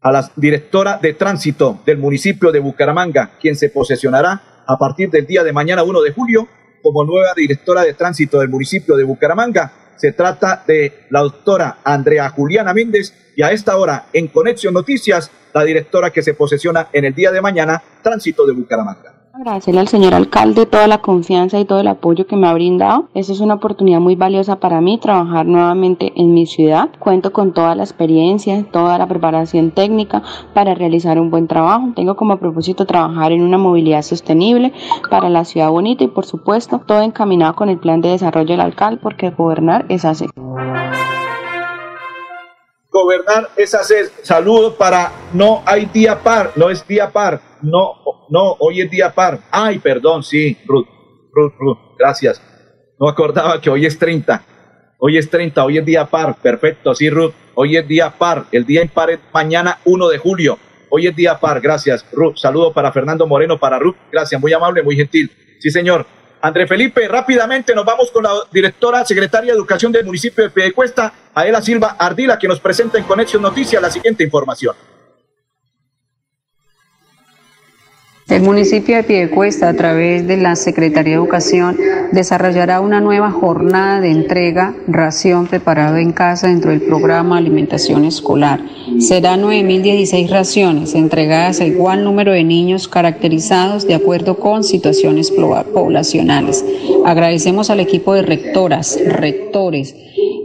a 0.00 0.12
la 0.12 0.30
directora 0.36 0.98
de 1.00 1.14
tránsito 1.14 1.80
del 1.86 1.98
municipio 1.98 2.52
de 2.52 2.60
Bucaramanga, 2.60 3.32
quien 3.40 3.56
se 3.56 3.70
posesionará 3.70 4.64
a 4.66 4.76
partir 4.78 5.10
del 5.10 5.26
día 5.26 5.44
de 5.44 5.52
mañana 5.52 5.84
1 5.84 6.02
de 6.02 6.12
julio 6.12 6.48
como 6.82 7.04
nueva 7.04 7.32
directora 7.36 7.82
de 7.82 7.94
tránsito 7.94 8.40
del 8.40 8.48
municipio 8.48 8.96
de 8.96 9.04
Bucaramanga. 9.04 9.72
Se 9.96 10.12
trata 10.12 10.62
de 10.66 11.06
la 11.10 11.20
doctora 11.20 11.78
Andrea 11.82 12.28
Juliana 12.30 12.74
Méndez 12.74 13.14
y 13.36 13.42
a 13.42 13.52
esta 13.52 13.76
hora 13.76 14.06
en 14.12 14.28
Conexión 14.28 14.74
Noticias, 14.74 15.30
la 15.54 15.64
directora 15.64 16.10
que 16.10 16.22
se 16.22 16.34
posesiona 16.34 16.88
en 16.92 17.04
el 17.04 17.14
día 17.14 17.30
de 17.30 17.40
mañana, 17.40 17.82
tránsito 18.02 18.46
de 18.46 18.52
Bucaramanga. 18.52 19.15
Agradecerle 19.38 19.80
al 19.80 19.88
señor 19.88 20.14
alcalde 20.14 20.64
toda 20.64 20.86
la 20.86 21.02
confianza 21.02 21.60
y 21.60 21.66
todo 21.66 21.80
el 21.80 21.88
apoyo 21.88 22.26
que 22.26 22.36
me 22.36 22.48
ha 22.48 22.54
brindado. 22.54 23.10
Esta 23.12 23.34
es 23.34 23.40
una 23.40 23.56
oportunidad 23.56 24.00
muy 24.00 24.16
valiosa 24.16 24.56
para 24.56 24.80
mí 24.80 24.96
trabajar 24.98 25.44
nuevamente 25.44 26.14
en 26.16 26.32
mi 26.32 26.46
ciudad. 26.46 26.88
Cuento 26.98 27.34
con 27.34 27.52
toda 27.52 27.74
la 27.74 27.82
experiencia, 27.82 28.64
toda 28.72 28.96
la 28.96 29.06
preparación 29.06 29.72
técnica 29.72 30.22
para 30.54 30.74
realizar 30.74 31.20
un 31.20 31.30
buen 31.30 31.48
trabajo. 31.48 31.92
Tengo 31.94 32.16
como 32.16 32.38
propósito 32.38 32.86
trabajar 32.86 33.32
en 33.32 33.42
una 33.42 33.58
movilidad 33.58 34.00
sostenible 34.00 34.72
para 35.10 35.28
la 35.28 35.44
ciudad 35.44 35.68
bonita 35.68 36.02
y 36.04 36.08
por 36.08 36.24
supuesto 36.24 36.80
todo 36.86 37.02
encaminado 37.02 37.56
con 37.56 37.68
el 37.68 37.78
plan 37.78 38.00
de 38.00 38.08
desarrollo 38.08 38.52
del 38.52 38.62
alcalde 38.62 39.00
porque 39.02 39.28
gobernar 39.28 39.84
es 39.90 40.06
hacer 40.06 40.30
gobernar 42.96 43.50
es 43.56 43.74
hacer. 43.74 44.10
Saludo 44.22 44.74
para 44.74 45.12
no 45.34 45.62
hay 45.66 45.84
día 45.86 46.22
par, 46.22 46.52
no 46.56 46.70
es 46.70 46.86
día 46.86 47.12
par, 47.12 47.42
no, 47.66 48.26
no, 48.30 48.56
hoy 48.60 48.80
es 48.82 48.90
día 48.90 49.12
par. 49.12 49.40
Ay, 49.50 49.78
perdón, 49.80 50.22
sí, 50.22 50.56
Ruth, 50.66 50.86
Ruth, 51.32 51.52
Ruth, 51.58 51.78
gracias. 51.98 52.40
No 52.98 53.08
acordaba 53.08 53.60
que 53.60 53.68
hoy 53.68 53.84
es 53.84 53.98
30. 53.98 54.42
Hoy 54.98 55.18
es 55.18 55.28
30, 55.28 55.64
hoy 55.64 55.78
es 55.78 55.84
día 55.84 56.06
par, 56.06 56.36
perfecto, 56.36 56.94
sí, 56.94 57.10
Ruth. 57.10 57.32
Hoy 57.54 57.76
es 57.76 57.86
día 57.86 58.10
par, 58.10 58.46
el 58.52 58.64
día 58.64 58.82
impar 58.82 59.10
es 59.10 59.18
mañana 59.32 59.80
1 59.84 60.08
de 60.08 60.18
julio. 60.18 60.58
Hoy 60.88 61.08
es 61.08 61.16
día 61.16 61.38
par, 61.40 61.60
gracias, 61.60 62.06
Ruth. 62.12 62.36
Saludo 62.36 62.72
para 62.72 62.92
Fernando 62.92 63.26
Moreno, 63.26 63.58
para 63.58 63.78
Ruth, 63.78 63.96
gracias, 64.12 64.40
muy 64.40 64.52
amable, 64.52 64.82
muy 64.82 64.96
gentil. 64.96 65.30
Sí, 65.58 65.70
señor. 65.70 66.06
André 66.40 66.66
Felipe, 66.66 67.08
rápidamente 67.08 67.74
nos 67.74 67.84
vamos 67.84 68.10
con 68.12 68.22
la 68.22 68.30
directora 68.52 69.04
secretaria 69.04 69.52
de 69.52 69.58
Educación 69.58 69.90
del 69.90 70.04
municipio 70.04 70.44
de 70.44 70.50
Piedecuesta, 70.50 71.12
Aela 71.34 71.60
Silva 71.60 71.96
Ardila, 71.98 72.38
que 72.38 72.46
nos 72.46 72.60
presenta 72.60 72.98
en 72.98 73.04
Conexión 73.04 73.42
Noticias 73.42 73.82
la 73.82 73.90
siguiente 73.90 74.22
información. 74.22 74.76
El 78.28 78.42
municipio 78.42 78.96
de 78.96 79.04
Piedecuesta, 79.04 79.68
a 79.68 79.74
través 79.74 80.26
de 80.26 80.36
la 80.36 80.56
Secretaría 80.56 81.12
de 81.12 81.22
Educación, 81.22 81.76
desarrollará 82.10 82.80
una 82.80 83.00
nueva 83.00 83.30
jornada 83.30 84.00
de 84.00 84.10
entrega 84.10 84.74
ración 84.88 85.46
preparada 85.46 86.00
en 86.00 86.10
casa 86.10 86.48
dentro 86.48 86.72
del 86.72 86.82
programa 86.82 87.38
Alimentación 87.38 88.04
Escolar. 88.04 88.60
Serán 88.98 89.42
9.016 89.42 90.28
raciones 90.28 90.96
entregadas 90.96 91.60
a 91.60 91.66
igual 91.66 92.02
número 92.02 92.32
de 92.32 92.42
niños 92.42 92.88
caracterizados 92.88 93.86
de 93.86 93.94
acuerdo 93.94 94.40
con 94.40 94.64
situaciones 94.64 95.30
poblacionales. 95.30 96.64
Agradecemos 97.04 97.70
al 97.70 97.78
equipo 97.78 98.12
de 98.12 98.22
rectoras, 98.22 98.98
rectores, 99.06 99.94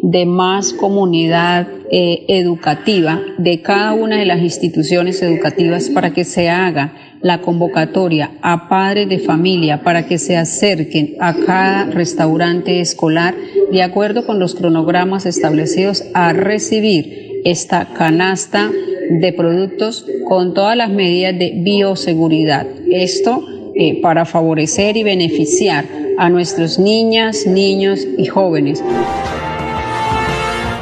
de 0.03 0.25
más 0.27 0.73
comunidad 0.73 1.67
eh, 1.91 2.25
educativa 2.27 3.21
de 3.37 3.61
cada 3.61 3.93
una 3.93 4.17
de 4.17 4.25
las 4.25 4.41
instituciones 4.41 5.21
educativas 5.21 5.89
para 5.89 6.11
que 6.11 6.25
se 6.25 6.49
haga 6.49 6.93
la 7.21 7.41
convocatoria 7.41 8.31
a 8.41 8.67
padres 8.67 9.07
de 9.09 9.19
familia 9.19 9.83
para 9.83 10.05
que 10.05 10.17
se 10.17 10.37
acerquen 10.37 11.15
a 11.19 11.33
cada 11.33 11.85
restaurante 11.85 12.79
escolar 12.81 13.35
de 13.71 13.83
acuerdo 13.83 14.25
con 14.25 14.39
los 14.39 14.55
cronogramas 14.55 15.25
establecidos 15.25 16.03
a 16.13 16.33
recibir 16.33 17.41
esta 17.45 17.85
canasta 17.93 18.71
de 19.09 19.33
productos 19.33 20.05
con 20.27 20.53
todas 20.53 20.77
las 20.77 20.89
medidas 20.89 21.37
de 21.37 21.53
bioseguridad. 21.55 22.65
Esto 22.89 23.43
eh, 23.75 24.01
para 24.01 24.25
favorecer 24.25 24.97
y 24.97 25.03
beneficiar 25.03 25.85
a 26.17 26.29
nuestros 26.29 26.77
niñas, 26.77 27.45
niños 27.45 28.05
y 28.17 28.25
jóvenes. 28.25 28.83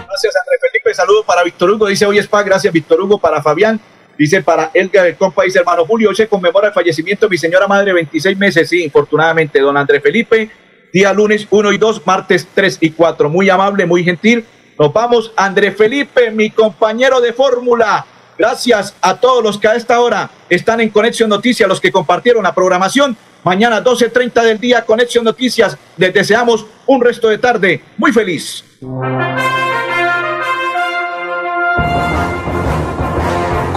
Gracias, 0.08 0.34
André 0.36 0.58
Felipe. 0.72 0.94
Saludos 0.94 1.24
para 1.26 1.44
Víctor 1.44 1.72
Hugo. 1.72 1.88
Dice 1.88 2.06
hoy 2.06 2.18
es 2.18 2.28
paz. 2.28 2.46
Gracias, 2.46 2.74
Víctor 2.74 3.02
Hugo. 3.02 3.20
Para 3.20 3.42
Fabián. 3.42 3.80
Dice 4.20 4.44
para 4.44 4.70
Elga 4.74 5.04
del 5.04 5.16
compa, 5.16 5.44
dice 5.44 5.60
hermano 5.60 5.86
Julio, 5.86 6.10
hoy 6.10 6.16
se 6.18 6.28
conmemora 6.28 6.68
el 6.68 6.74
fallecimiento 6.74 7.26
de 7.26 7.30
mi 7.30 7.38
señora 7.38 7.70
madre, 7.70 7.94
26 7.94 8.38
meses, 8.38 8.68
sí, 8.68 8.84
infortunadamente, 8.84 9.62
don 9.62 9.78
André 9.78 10.02
Felipe, 10.02 10.52
día 10.92 11.14
lunes 11.14 11.48
1 11.50 11.72
y 11.72 11.78
2, 11.78 12.06
martes 12.06 12.46
3 12.54 12.80
y 12.82 12.92
4. 12.92 13.30
Muy 13.30 13.50
amable, 13.50 13.86
muy 13.86 14.04
gentil. 14.04 14.44
Nos 14.78 14.92
vamos, 14.92 15.32
André 15.38 15.72
Felipe, 15.72 16.32
mi 16.32 16.50
compañero 16.50 17.22
de 17.22 17.32
fórmula. 17.32 18.06
Gracias 18.38 18.94
a 19.00 19.18
todos 19.18 19.42
los 19.42 19.58
que 19.58 19.70
a 19.70 19.76
esta 19.76 20.02
hora 20.02 20.30
están 20.50 20.82
en 20.82 20.90
Conexión 20.90 21.30
Noticias, 21.30 21.70
los 21.70 21.80
que 21.80 21.90
compartieron 21.90 22.44
la 22.44 22.54
programación. 22.54 23.16
Mañana 23.46 23.82
12.30 23.82 24.44
del 24.44 24.60
día, 24.60 24.84
Conexión 24.84 25.24
Noticias. 25.24 25.78
Les 25.96 26.14
deseamos 26.14 26.66
un 26.88 27.00
resto 27.00 27.30
de 27.30 27.38
tarde 27.38 27.82
muy 27.96 28.12
feliz. 28.12 28.66